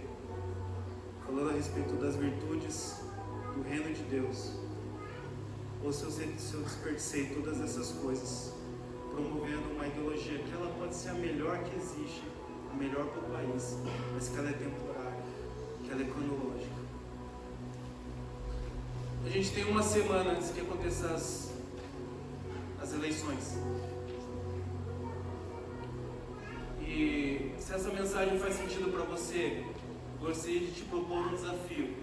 falando 1.26 1.50
a 1.50 1.54
respeito 1.54 1.94
das 1.96 2.16
virtudes 2.16 3.02
do 3.56 3.62
reino 3.64 3.94
de 3.94 4.04
Deus. 4.04 4.54
Ou 5.84 5.92
se 5.92 6.04
eu, 6.04 6.12
se 6.12 6.54
eu 6.54 6.62
desperdicei 6.62 7.28
todas 7.28 7.60
essas 7.60 7.92
coisas, 7.94 8.54
promovendo 9.10 9.72
uma 9.76 9.88
ideologia 9.88 10.40
que 10.40 10.54
ela 10.54 10.72
pode 10.78 10.96
ser 10.96 11.10
a 11.10 11.14
melhor 11.14 11.64
que 11.64 11.76
existe, 11.76 12.24
a 12.72 12.76
melhor 12.76 13.06
para 13.08 13.20
o 13.20 13.32
país, 13.32 13.78
mas 14.14 14.30
que 14.30 14.38
ela 14.38 14.50
é 14.50 14.54
temporária, 14.54 15.24
que 15.84 15.92
ela 15.92 16.02
é 16.02 16.06
cronológica. 16.06 16.82
A 19.26 19.30
gente 19.30 19.52
tem 19.54 19.64
uma 19.66 19.84
semana 19.84 20.32
antes 20.32 20.52
que 20.52 20.62
aconteçam 20.62 21.14
as, 21.14 21.52
as 22.82 22.94
eleições. 22.94 23.58
Se 27.72 27.76
essa 27.76 27.90
mensagem 27.90 28.38
faz 28.38 28.56
sentido 28.56 28.92
para 28.92 29.06
você, 29.06 29.66
gostaria 30.20 30.60
de 30.60 30.74
te 30.74 30.82
propor 30.84 31.20
um 31.20 31.30
desafio 31.30 31.96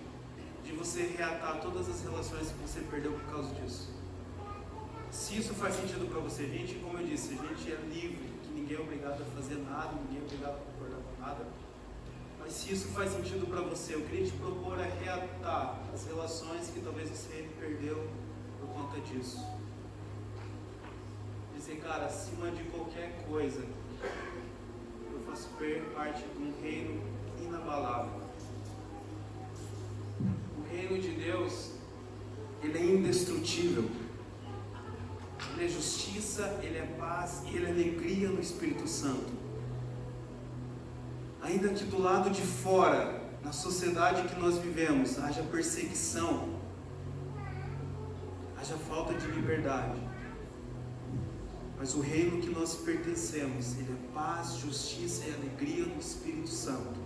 de 0.64 0.72
você 0.72 1.02
reatar 1.14 1.60
todas 1.60 1.90
as 1.90 2.02
relações 2.02 2.48
que 2.48 2.58
você 2.66 2.80
perdeu 2.90 3.12
por 3.12 3.30
causa 3.30 3.54
disso. 3.54 3.90
Se 5.10 5.36
isso 5.36 5.52
faz 5.52 5.74
sentido 5.74 6.08
para 6.08 6.20
você, 6.20 6.46
gente, 6.46 6.76
como 6.76 6.96
eu 6.96 7.06
disse, 7.06 7.38
a 7.38 7.46
gente 7.48 7.70
é 7.70 7.76
livre, 7.84 8.32
que 8.42 8.50
ninguém 8.50 8.78
é 8.78 8.80
obrigado 8.80 9.20
a 9.20 9.24
fazer 9.36 9.56
nada, 9.56 9.92
ninguém 9.92 10.22
é 10.22 10.24
obrigado 10.24 10.54
a 10.54 10.72
concordar 10.72 11.00
com 11.02 11.20
nada. 11.20 11.46
Mas 12.40 12.52
se 12.54 12.72
isso 12.72 12.88
faz 12.88 13.12
sentido 13.12 13.46
para 13.46 13.60
você, 13.60 13.94
eu 13.94 14.00
queria 14.06 14.24
te 14.24 14.32
propor 14.32 14.80
a 14.80 14.84
reatar 14.84 15.82
as 15.92 16.06
relações 16.06 16.70
que 16.70 16.80
talvez 16.80 17.10
você 17.10 17.46
perdeu 17.60 18.08
por 18.58 18.68
conta 18.70 18.98
disso. 19.02 19.44
Dizer, 21.54 21.76
cara, 21.82 22.06
acima 22.06 22.50
de 22.52 22.62
qualquer 22.70 23.22
coisa, 23.28 23.66
faço 25.28 25.48
parte 25.94 26.24
de 26.24 26.42
um 26.42 26.52
reino 26.62 27.02
inabalável. 27.38 28.20
O 30.58 30.74
reino 30.74 30.98
de 30.98 31.10
Deus, 31.10 31.72
ele 32.62 32.78
é 32.78 32.84
indestrutível. 32.84 33.84
Ele 35.52 35.66
é 35.66 35.68
justiça, 35.68 36.58
ele 36.62 36.78
é 36.78 36.86
paz 36.98 37.42
e 37.46 37.56
ele 37.56 37.66
é 37.66 37.70
alegria 37.70 38.28
no 38.28 38.40
Espírito 38.40 38.88
Santo. 38.88 39.32
Ainda 41.42 41.68
que 41.68 41.84
do 41.84 42.00
lado 42.00 42.30
de 42.30 42.42
fora, 42.42 43.20
na 43.44 43.52
sociedade 43.52 44.28
que 44.28 44.40
nós 44.40 44.58
vivemos, 44.58 45.18
haja 45.18 45.42
perseguição, 45.42 46.58
haja 48.56 48.76
falta 48.76 49.14
de 49.14 49.26
liberdade. 49.28 50.07
Mas 51.78 51.94
o 51.94 52.00
reino 52.00 52.40
que 52.40 52.50
nós 52.50 52.74
pertencemos, 52.74 53.78
ele 53.78 53.92
é 53.92 54.12
paz, 54.12 54.54
justiça 54.54 55.28
e 55.28 55.34
alegria 55.34 55.84
no 55.84 55.98
Espírito 55.98 56.48
Santo. 56.48 56.98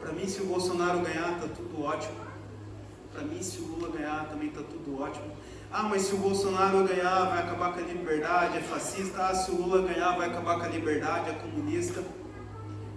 Para 0.00 0.12
mim, 0.12 0.28
se 0.28 0.42
o 0.42 0.46
Bolsonaro 0.46 1.00
ganhar, 1.00 1.34
está 1.34 1.48
tudo 1.48 1.82
ótimo. 1.82 2.26
Para 3.12 3.22
mim, 3.22 3.42
se 3.42 3.60
o 3.60 3.66
Lula 3.66 3.88
ganhar, 3.96 4.28
também 4.28 4.48
está 4.48 4.62
tudo 4.62 5.00
ótimo. 5.00 5.32
Ah, 5.72 5.84
mas 5.84 6.02
se 6.02 6.14
o 6.14 6.18
Bolsonaro 6.18 6.84
ganhar, 6.84 7.24
vai 7.24 7.38
acabar 7.40 7.72
com 7.72 7.80
a 7.80 7.82
liberdade, 7.82 8.58
é 8.58 8.60
fascista. 8.60 9.28
Ah, 9.28 9.34
se 9.34 9.50
o 9.50 9.56
Lula 9.56 9.82
ganhar, 9.82 10.16
vai 10.16 10.28
acabar 10.28 10.58
com 10.58 10.64
a 10.64 10.68
liberdade, 10.68 11.30
é 11.30 11.32
comunista. 11.34 12.04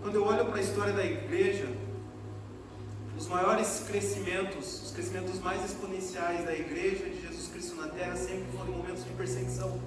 Quando 0.02 0.16
eu 0.16 0.24
olho 0.24 0.46
para 0.46 0.58
a 0.58 0.62
história 0.62 0.94
da 0.94 1.04
igreja, 1.06 1.68
os 3.18 3.28
maiores 3.28 3.84
crescimentos, 3.88 4.84
os 4.84 4.92
crescimentos 4.92 5.40
mais 5.40 5.64
exponenciais 5.66 6.46
da 6.46 6.54
igreja 6.54 7.10
de 7.10 7.19
Cristo 7.60 7.76
na 7.76 7.90
terra 7.90 8.16
sempre 8.16 8.46
foram 8.56 8.72
momentos 8.72 9.04
de 9.04 9.10
perseguição. 9.10 9.78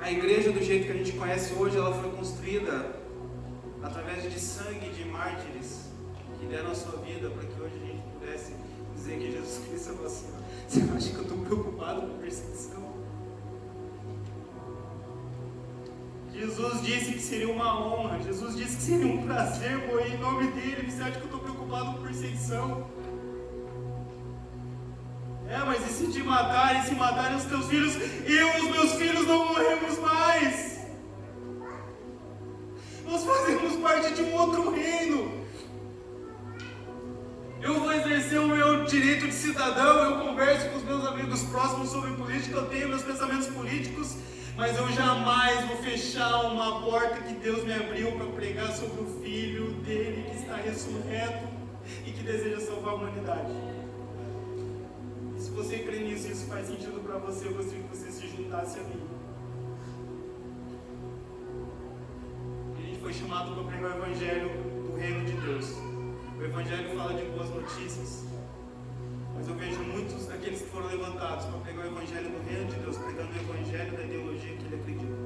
A 0.00 0.10
igreja, 0.10 0.50
do 0.50 0.60
jeito 0.60 0.86
que 0.86 0.90
a 0.90 0.96
gente 0.96 1.12
conhece 1.12 1.54
hoje, 1.54 1.76
ela 1.76 1.94
foi 1.94 2.10
construída 2.10 2.96
através 3.84 4.24
de 4.24 4.40
sangue 4.40 4.90
de 4.90 5.04
mártires 5.04 5.90
que 6.40 6.46
deram 6.46 6.72
a 6.72 6.74
sua 6.74 6.98
vida 7.02 7.30
para 7.30 7.44
que 7.44 7.60
hoje 7.60 7.76
a 7.76 7.86
gente 7.86 8.02
pudesse 8.18 8.54
dizer 8.96 9.18
que 9.20 9.30
Jesus 9.30 9.68
Cristo 9.68 9.90
é 9.90 9.92
você. 9.92 10.24
Você 10.66 10.80
acha 10.80 11.10
que 11.10 11.16
eu 11.16 11.22
estou 11.22 11.38
preocupado 11.38 12.00
com 12.00 12.18
perseguição? 12.18 12.96
Jesus 16.34 16.82
disse 16.82 17.12
que 17.12 17.22
seria 17.22 17.48
uma 17.48 17.80
honra, 17.80 18.20
Jesus 18.24 18.56
disse 18.56 18.76
que 18.76 18.82
seria 18.82 19.06
um 19.06 19.24
prazer 19.24 19.86
morrer 19.86 20.16
em 20.16 20.18
nome 20.18 20.50
dele. 20.50 20.90
Você 20.90 21.00
acha 21.00 21.12
que 21.12 21.18
eu 21.18 21.24
estou 21.26 21.40
preocupado 21.40 21.94
com 21.94 22.02
perseguição? 22.02 22.95
É, 25.48 25.58
mas 25.64 25.88
e 25.88 25.92
se 25.92 26.12
te 26.12 26.22
matarem, 26.22 26.82
se 26.82 26.94
matarem 26.94 27.36
os 27.36 27.44
teus 27.44 27.66
filhos, 27.66 27.94
eu 28.26 28.48
e 28.48 28.60
os 28.62 28.70
meus 28.70 28.92
filhos 28.94 29.26
não 29.26 29.48
morremos 29.48 29.98
mais? 29.98 30.80
Nós 33.06 33.24
fazemos 33.24 33.76
parte 33.76 34.14
de 34.14 34.22
um 34.22 34.34
outro 34.34 34.70
reino. 34.74 35.46
direito 38.86 39.26
de 39.26 39.34
cidadão, 39.34 40.04
eu 40.04 40.26
converso 40.26 40.70
com 40.70 40.78
os 40.78 40.84
meus 40.84 41.04
amigos 41.06 41.42
próximos 41.44 41.90
sobre 41.90 42.12
política, 42.12 42.56
eu 42.56 42.66
tenho 42.66 42.88
meus 42.88 43.02
pensamentos 43.02 43.48
políticos, 43.48 44.16
mas 44.56 44.76
eu 44.76 44.90
jamais 44.92 45.66
vou 45.66 45.76
fechar 45.78 46.46
uma 46.46 46.80
porta 46.80 47.20
que 47.22 47.34
Deus 47.34 47.64
me 47.64 47.74
abriu 47.74 48.12
para 48.12 48.26
pregar 48.26 48.72
sobre 48.72 49.02
o 49.02 49.20
Filho 49.22 49.72
dele 49.82 50.30
que 50.30 50.36
está 50.36 50.56
ressurreto 50.56 51.46
e 52.06 52.10
que 52.10 52.22
deseja 52.22 52.60
salvar 52.60 52.94
a 52.94 52.96
humanidade. 52.96 53.75
E 55.56 55.58
você 55.58 55.78
crê 55.78 56.00
nisso, 56.00 56.28
isso 56.28 56.44
faz 56.48 56.66
sentido 56.66 57.02
para 57.02 57.16
você, 57.16 57.48
eu 57.48 57.54
gostaria 57.54 57.82
que 57.82 57.96
você 57.96 58.12
se 58.12 58.26
juntasse 58.28 58.78
a 58.78 58.82
mim. 58.82 59.00
A 62.76 62.82
gente 62.82 63.00
foi 63.00 63.10
chamado 63.14 63.54
para 63.54 63.64
pregar 63.64 63.92
o 63.92 64.04
Evangelho 64.04 64.50
do 64.84 64.94
Reino 64.98 65.24
de 65.24 65.32
Deus. 65.32 65.72
O 66.38 66.44
Evangelho 66.44 66.94
fala 66.94 67.14
de 67.14 67.24
boas 67.30 67.48
notícias. 67.48 68.24
Mas 69.34 69.48
eu 69.48 69.54
vejo 69.54 69.82
muitos 69.82 70.26
daqueles 70.26 70.60
que 70.60 70.68
foram 70.68 70.88
levantados 70.88 71.46
para 71.46 71.58
pregar 71.60 71.86
o 71.86 71.88
Evangelho 71.88 72.28
do 72.28 72.50
Reino 72.50 72.70
de 72.70 72.76
Deus, 72.76 72.98
pregando 72.98 73.32
o 73.32 73.36
Evangelho 73.36 73.96
da 73.96 74.04
ideologia 74.04 74.56
que 74.56 74.64
ele 74.66 74.76
acredita. 74.76 75.16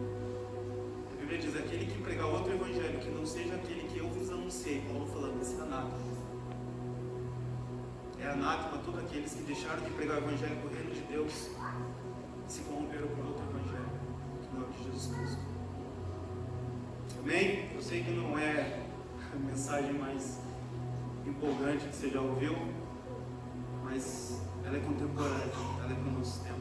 A 1.12 1.20
Bíblia 1.20 1.38
diz: 1.38 1.56
aquele 1.56 1.86
que 1.86 2.02
pregar 2.02 2.26
outro 2.26 2.52
Evangelho 2.52 3.00
que 3.00 3.10
não 3.10 3.26
seja 3.26 3.56
aquele 3.56 3.82
que 3.88 3.98
eu 3.98 4.08
vos 4.08 4.30
anunciei, 4.30 4.80
Paulo 4.82 5.06
falando, 5.06 5.42
esse 5.42 5.60
é. 5.60 6.19
É 8.22 8.30
anátema 8.30 8.82
todos 8.84 9.00
aqueles 9.00 9.32
que 9.32 9.42
deixaram 9.42 9.82
de 9.82 9.90
pregar 9.90 10.16
o 10.16 10.24
Evangelho 10.24 10.56
do 10.56 10.74
Reino 10.74 10.94
de 10.94 11.00
Deus 11.02 11.50
e 12.46 12.52
se 12.52 12.60
corromperam 12.62 13.08
por 13.08 13.24
outro 13.26 13.44
Evangelho, 13.48 13.90
que 14.42 14.54
não 14.54 14.62
é 14.62 14.68
o 14.68 14.72
de 14.72 14.84
Jesus 14.84 15.16
Cristo. 15.16 15.40
Amém? 17.20 17.70
Eu 17.74 17.80
sei 17.80 18.02
que 18.02 18.10
não 18.12 18.38
é 18.38 18.82
a 19.32 19.36
mensagem 19.36 19.92
mais 19.94 20.40
empolgante 21.26 21.86
que 21.86 21.94
você 21.96 22.10
já 22.10 22.20
ouviu 22.20 22.54
mas 23.90 24.40
ela 24.64 24.76
é 24.76 24.80
contemporânea, 24.80 25.52
ela 25.82 25.92
é 25.92 25.94
para 25.94 26.08
o 26.08 26.18
nosso 26.18 26.44
tempo. 26.44 26.60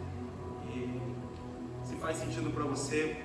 E 0.73 0.99
se 1.87 1.95
faz 1.97 2.17
sentido 2.17 2.51
para 2.51 2.63
você, 2.63 3.23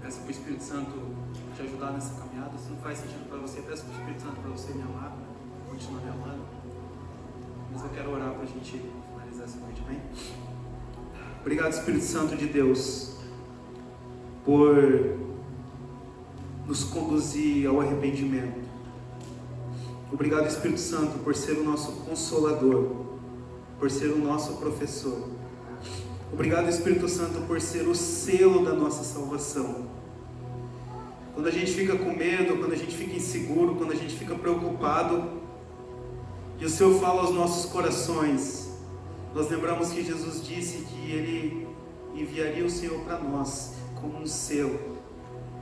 peça 0.00 0.18
para 0.18 0.28
o 0.28 0.30
Espírito 0.30 0.62
Santo 0.62 1.16
te 1.54 1.62
ajudar 1.62 1.92
nessa 1.92 2.20
caminhada. 2.20 2.58
Se 2.58 2.70
não 2.70 2.78
faz 2.78 2.98
sentido 2.98 3.28
para 3.28 3.38
você, 3.38 3.62
peça 3.62 3.84
para 3.84 3.92
o 3.92 3.98
Espírito 3.98 4.22
Santo 4.22 4.40
para 4.40 4.50
você 4.50 4.72
me 4.72 4.82
amar, 4.82 5.16
continuar 5.70 6.00
me 6.00 6.10
amando. 6.10 6.61
Mas 7.72 7.82
eu 7.82 7.88
quero 7.90 8.12
orar 8.12 8.32
para 8.32 8.42
a 8.42 8.46
gente 8.46 8.70
finalizar 8.70 9.44
essa 9.44 9.58
noite, 9.58 9.82
bem? 9.88 10.00
Obrigado, 11.40 11.72
Espírito 11.72 12.04
Santo 12.04 12.36
de 12.36 12.46
Deus, 12.46 13.16
por 14.44 15.18
nos 16.66 16.84
conduzir 16.84 17.66
ao 17.66 17.80
arrependimento. 17.80 18.60
Obrigado, 20.12 20.46
Espírito 20.46 20.80
Santo, 20.80 21.18
por 21.20 21.34
ser 21.34 21.58
o 21.58 21.64
nosso 21.64 21.92
consolador 22.04 23.02
por 23.82 23.90
ser 23.90 24.12
o 24.12 24.18
nosso 24.18 24.58
professor. 24.58 25.28
Obrigado, 26.32 26.68
Espírito 26.68 27.08
Santo, 27.08 27.40
por 27.48 27.60
ser 27.60 27.88
o 27.88 27.96
selo 27.96 28.64
da 28.64 28.72
nossa 28.72 29.02
salvação. 29.02 29.88
Quando 31.34 31.48
a 31.48 31.50
gente 31.50 31.72
fica 31.72 31.96
com 31.96 32.16
medo, 32.16 32.58
quando 32.58 32.74
a 32.74 32.76
gente 32.76 32.96
fica 32.96 33.16
inseguro, 33.16 33.74
quando 33.74 33.90
a 33.90 33.96
gente 33.96 34.14
fica 34.14 34.36
preocupado, 34.36 35.41
e 36.62 36.64
o 36.64 36.70
Senhor 36.70 37.00
fala 37.00 37.22
aos 37.22 37.34
nossos 37.34 37.68
corações, 37.72 38.70
nós 39.34 39.50
lembramos 39.50 39.90
que 39.90 40.04
Jesus 40.04 40.46
disse 40.46 40.84
que 40.84 41.10
Ele 41.10 41.66
enviaria 42.14 42.64
o 42.64 42.70
Senhor 42.70 43.00
para 43.00 43.18
nós 43.18 43.72
como 44.00 44.20
um 44.20 44.26
selo 44.28 44.78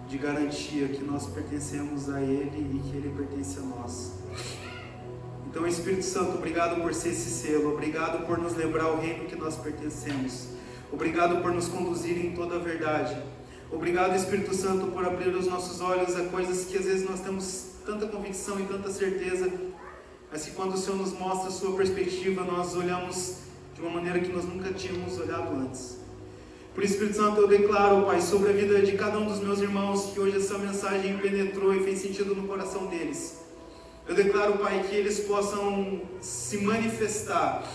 de 0.07 0.19
garantia 0.19 0.89
que 0.89 1.03
nós 1.03 1.27
pertencemos 1.27 2.11
a 2.11 2.21
Ele 2.21 2.77
e 2.77 2.91
que 2.91 2.97
Ele 2.99 3.15
pertence 3.17 3.59
a 3.61 3.63
nós. 3.63 4.13
Então, 5.49 5.67
Espírito 5.67 6.05
Santo, 6.05 6.37
obrigado 6.37 6.83
por 6.83 6.93
ser 6.93 7.13
esse 7.13 7.31
selo, 7.31 7.73
obrigado 7.73 8.27
por 8.27 8.37
nos 8.37 8.55
lembrar 8.55 8.91
o 8.91 9.01
reino 9.01 9.25
que 9.25 9.37
nós 9.37 9.57
pertencemos, 9.57 10.49
obrigado 10.93 11.41
por 11.41 11.51
nos 11.51 11.67
conduzir 11.67 12.23
em 12.23 12.33
toda 12.33 12.57
a 12.57 12.59
verdade. 12.59 13.17
Obrigado, 13.73 14.15
Espírito 14.15 14.55
Santo, 14.55 14.89
por 14.89 15.07
abrir 15.07 15.35
os 15.35 15.47
nossos 15.47 15.81
olhos 15.81 16.15
a 16.15 16.25
coisas 16.25 16.67
que 16.67 16.77
às 16.77 16.85
vezes 16.85 17.09
nós 17.09 17.21
temos 17.21 17.71
tanta 17.87 18.07
convicção 18.07 18.61
e 18.61 18.65
tanta 18.65 18.91
certeza, 18.91 19.51
mas 20.31 20.45
que 20.45 20.53
quando 20.53 20.75
o 20.75 20.77
Senhor 20.77 20.97
nos 20.97 21.12
mostra 21.12 21.49
a 21.49 21.53
sua 21.53 21.77
perspectiva, 21.77 22.45
nós 22.45 22.77
olhamos 22.77 23.38
de 23.75 23.81
uma 23.81 23.90
maneira 23.90 24.21
que 24.21 24.33
nós 24.33 24.45
nunca 24.45 24.73
tínhamos 24.73 25.19
olhado 25.19 25.55
antes. 25.57 25.99
Por 26.75 26.85
Espírito 26.85 27.16
Santo, 27.16 27.40
eu 27.40 27.49
declaro, 27.49 28.07
Pai, 28.07 28.21
sobre 28.21 28.51
a 28.51 28.53
vida 28.53 28.81
de 28.81 28.93
cada 28.93 29.19
um 29.19 29.27
dos 29.27 29.40
meus 29.40 29.59
irmãos, 29.59 30.12
que 30.12 30.21
hoje 30.21 30.37
essa 30.37 30.57
mensagem 30.57 31.19
penetrou 31.19 31.75
e 31.75 31.83
fez 31.83 31.99
sentido 31.99 32.35
no 32.35 32.47
coração 32.47 32.87
deles. 32.87 33.40
Eu 34.07 34.14
declaro, 34.14 34.59
Pai, 34.59 34.85
que 34.88 34.95
eles 34.95 35.21
possam 35.21 36.01
se 36.21 36.59
manifestar 36.59 37.69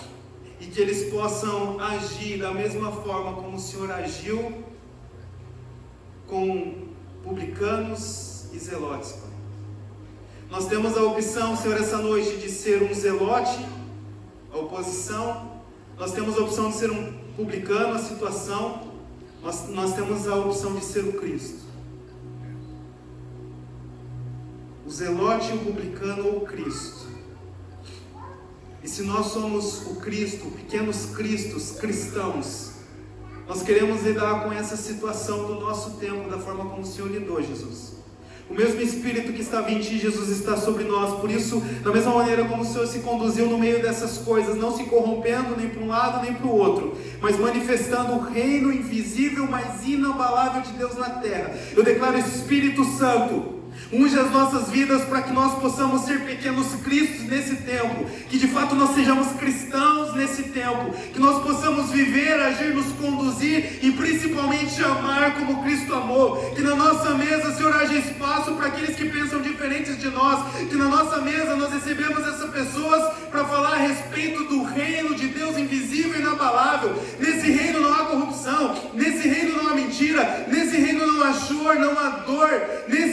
e 0.60 0.66
que 0.66 0.82
eles 0.82 1.10
possam 1.10 1.80
agir 1.80 2.40
da 2.40 2.54
mesma 2.54 2.92
forma 2.92 3.34
como 3.34 3.58
o 3.58 3.60
Senhor 3.60 3.92
agiu 3.92 4.64
com 6.26 6.88
publicanos 7.22 8.46
e 8.54 8.60
zelotes. 8.60 9.25
Nós 10.50 10.68
temos 10.68 10.98
a 10.98 11.04
opção, 11.04 11.56
Senhor, 11.58 11.78
essa 11.78 11.98
noite 11.98 12.38
de 12.38 12.50
ser 12.50 12.84
um 12.84 12.94
zelote, 12.94 13.66
a 14.54 14.58
oposição. 14.58 15.52
Nós 15.98 16.12
temos 16.12 16.38
a 16.38 16.42
opção 16.42 16.70
de 16.70 16.78
ser 16.78 16.92
um 16.92 17.14
publicano, 17.36 17.96
a 17.96 18.00
situação. 18.00 18.94
Nós, 19.44 19.70
nós 19.70 19.94
temos 19.94 20.28
a 20.28 20.36
opção 20.36 20.76
de 20.76 20.84
ser 20.84 21.04
o 21.06 21.14
Cristo. 21.14 21.66
o 24.86 24.90
zelote, 24.90 25.52
o 25.52 25.58
publicano 25.60 26.28
ou 26.28 26.38
o 26.38 26.42
Cristo. 26.42 27.08
E 28.84 28.88
se 28.88 29.02
nós 29.02 29.28
somos 29.28 29.88
o 29.88 29.96
Cristo, 29.96 30.46
pequenos 30.52 31.08
cristos, 31.08 31.72
cristãos, 31.72 32.74
nós 33.48 33.64
queremos 33.64 34.04
lidar 34.04 34.44
com 34.44 34.54
essa 34.54 34.78
situação 34.78 35.48
do 35.48 35.56
nosso 35.56 35.92
tempo, 35.98 36.30
da 36.30 36.38
forma 36.38 36.66
como 36.66 36.84
o 36.84 36.86
Senhor 36.86 37.10
lidou, 37.10 37.42
Jesus. 37.42 37.94
O 38.50 38.54
mesmo 38.54 38.80
Espírito 38.80 39.34
que 39.34 39.42
estava 39.42 39.72
em 39.72 39.80
ti, 39.80 39.98
Jesus, 39.98 40.30
está 40.30 40.56
sobre 40.56 40.84
nós. 40.84 41.20
Por 41.20 41.32
isso, 41.32 41.60
da 41.84 41.92
mesma 41.92 42.14
maneira 42.14 42.46
como 42.46 42.62
o 42.62 42.66
Senhor 42.66 42.86
se 42.86 43.00
conduziu 43.00 43.48
no 43.48 43.58
meio 43.58 43.82
dessas 43.82 44.20
coisas, 44.20 44.56
não 44.56 44.76
se 44.76 44.84
corrompendo 44.84 45.58
nem 45.58 45.68
para 45.68 45.84
um 45.84 45.88
lado 45.88 46.24
nem 46.24 46.34
para 46.34 46.46
o 46.46 46.56
outro, 46.56 46.96
mas 47.22 47.40
manifestando 47.40 48.14
o 48.14 48.20
reino 48.20 48.72
invisível, 48.72 49.48
mas 49.50 49.84
inabalável 49.86 50.62
de 50.62 50.74
Deus 50.74 50.96
na 50.96 51.10
terra. 51.10 51.58
Eu 51.76 51.84
declaro 51.84 52.20
Espírito 52.20 52.86
Santo 52.86 53.55
Unge 53.92 54.18
as 54.20 54.32
nossas 54.32 54.70
vidas 54.70 55.04
para 55.06 55.22
que 55.22 55.34
nós 55.34 55.60
possamos 55.60 56.02
ser 56.02 56.22
pequenos 56.22 56.68
cristos 56.84 57.26
nesse 57.28 57.58
tempo, 57.58 58.06
que 58.30 58.38
de 58.38 58.48
fato 58.48 58.76
nós 58.76 58.96
sejamos 58.96 59.28
cristãos 59.34 60.16
nesse 60.16 60.44
tempo, 60.44 60.92
que 61.14 61.20
nós 61.20 61.44
possamos 61.44 61.92
viver, 61.92 62.34
agir, 62.42 62.74
nos 62.74 62.92
conduzir 62.94 63.80
e 63.84 63.92
principalmente 63.92 64.84
amar 64.84 65.36
como 65.36 65.64
Cristo 65.64 65.94
amou. 65.94 66.38
Que 66.56 66.62
na 66.62 66.76
nossa 66.76 67.12
mesa, 67.12 67.54
Senhor, 67.54 67.76
haja 67.76 67.94
espaço 67.96 68.54
para 68.54 68.68
aqueles 68.68 68.96
que 68.96 69.06
pensam 69.10 69.42
diferentes 69.42 69.98
de 70.00 70.10
nós, 70.10 70.40
que 70.68 70.76
na 70.76 70.88
nossa 70.88 71.22
mesa 71.22 71.56
nós 71.56 71.72
recebemos 71.72 72.20
essas 72.28 72.50
pessoas 72.50 73.14
para 73.30 73.46
falar 73.46 73.74
a 73.74 73.78
respeito 73.78 74.44
do 74.46 74.64
reino 74.64 75.16
de 75.16 75.28
Deus 75.28 75.58
invisível 75.58 76.16
e 76.16 76.22
inabalável. 76.22 76.96
Nesse 77.20 77.52
reino 77.52 77.80
não 77.82 77.94
há 77.94 78.06
corrupção, 78.06 78.76
nesse 78.94 79.28
reino 79.28 79.62
não 79.62 79.72
há 79.72 79.76
mentira, 79.76 80.46
nesse 80.48 80.78
reino 80.78 81.06
não 81.06 81.24
há 81.24 81.34
choro, 81.34 81.80
não 81.80 82.00
há 82.00 82.10
dor, 82.26 82.50
nesse 82.88 83.05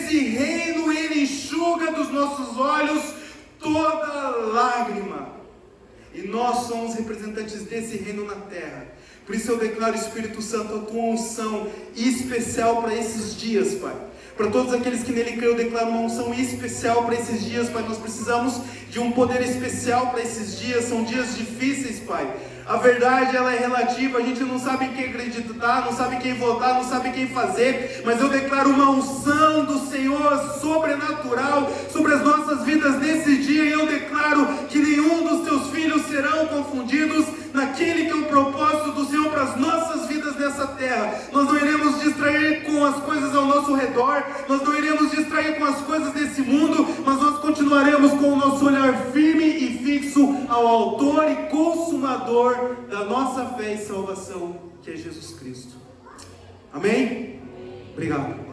E 6.22 6.28
nós 6.28 6.68
somos 6.68 6.94
representantes 6.94 7.62
desse 7.62 7.96
reino 7.96 8.24
na 8.24 8.37
terra. 8.37 8.87
Por 9.26 9.35
isso 9.35 9.50
eu 9.50 9.58
declaro, 9.58 9.96
Espírito 9.96 10.40
Santo, 10.42 10.74
a 10.74 10.78
tua 10.80 11.02
unção 11.02 11.68
especial 11.96 12.82
para 12.82 12.94
esses 12.94 13.37
dias, 13.37 13.74
Pai. 13.74 13.94
Para 14.37 14.50
todos 14.50 14.72
aqueles 14.72 15.02
que 15.02 15.12
nele 15.12 15.32
creem, 15.32 15.52
eu 15.52 15.56
declaro 15.56 15.90
uma 15.90 16.00
unção 16.00 16.32
especial 16.35 17.04
para 17.04 17.14
esses 17.14 17.44
dias, 17.44 17.68
Pai. 17.68 17.82
Nós 17.82 17.98
precisamos 17.98 18.61
de 18.90 18.98
um 18.98 19.12
poder 19.12 19.42
especial 19.42 20.11
para 20.11 20.22
esses 20.22 20.58
dias. 20.58 20.85
São 20.85 21.04
dias 21.04 21.37
difíceis, 21.37 22.00
Pai. 22.00 22.35
A 22.66 22.77
verdade 22.77 23.37
ela 23.37 23.53
é 23.53 23.59
relativa, 23.59 24.18
a 24.18 24.22
gente 24.22 24.42
não 24.44 24.59
sabe 24.59 24.85
em 24.85 24.92
quem 24.92 25.07
acreditar, 25.07 25.85
não 25.85 25.93
sabe 25.93 26.16
quem 26.16 26.34
votar, 26.34 26.74
não 26.74 26.84
sabe 26.84 27.11
quem 27.11 27.28
fazer, 27.28 28.03
mas 28.05 28.20
eu 28.20 28.28
declaro 28.28 28.70
uma 28.70 28.91
unção 28.91 29.64
do 29.64 29.78
Senhor 29.91 30.59
sobrenatural 30.61 31.70
sobre 31.91 32.14
as 32.14 32.22
nossas 32.22 32.64
vidas 32.64 32.99
nesse 32.99 33.39
dia, 33.39 33.64
e 33.64 33.72
eu 33.72 33.86
declaro 33.86 34.47
que 34.68 34.78
nenhum 34.78 35.26
dos 35.26 35.49
teus 35.49 35.70
filhos 35.70 36.03
serão 36.07 36.47
confundidos 36.47 37.26
naquele 37.53 38.07
que 38.07 38.12
é 38.12 38.14
o 38.14 38.24
propósito 38.26 38.93
do 38.93 39.07
Senhor 39.07 39.28
para 39.30 39.43
as 39.43 39.57
nossas 39.57 40.07
vidas 40.07 40.11
nessa 40.37 40.66
terra. 40.66 41.20
Nós 41.33 41.47
não 41.47 41.57
iremos 41.57 42.01
distrair 42.01 42.64
com 42.64 42.85
as 42.85 42.97
coisas 42.97 43.35
ao 43.35 43.47
nosso 43.47 43.74
redor, 43.74 44.24
nós 44.49 44.62
não 44.62 44.76
iremos 44.76 45.11
distrair 45.11 45.59
com 45.59 45.64
as 45.64 45.80
coisas 45.80 46.12
desse 46.12 46.43
mundo, 46.43 46.87
mas 47.05 47.20
nós 47.20 47.39
continuaremos 47.41 48.12
com 48.12 48.33
o 48.33 48.37
nosso 48.37 48.66
olhar 48.66 48.95
firme 49.12 49.45
e 49.45 49.78
fixo 49.78 50.47
ao 50.49 50.66
Autor 50.66 51.30
e 51.30 51.37
Consumador 51.49 52.76
da 52.91 53.05
nossa 53.05 53.45
fé 53.57 53.74
e 53.74 53.78
salvação, 53.78 54.57
que 54.83 54.91
é 54.91 54.97
Jesus 54.97 55.35
Cristo. 55.39 55.74
Amém? 56.72 57.41
Obrigado. 57.93 58.51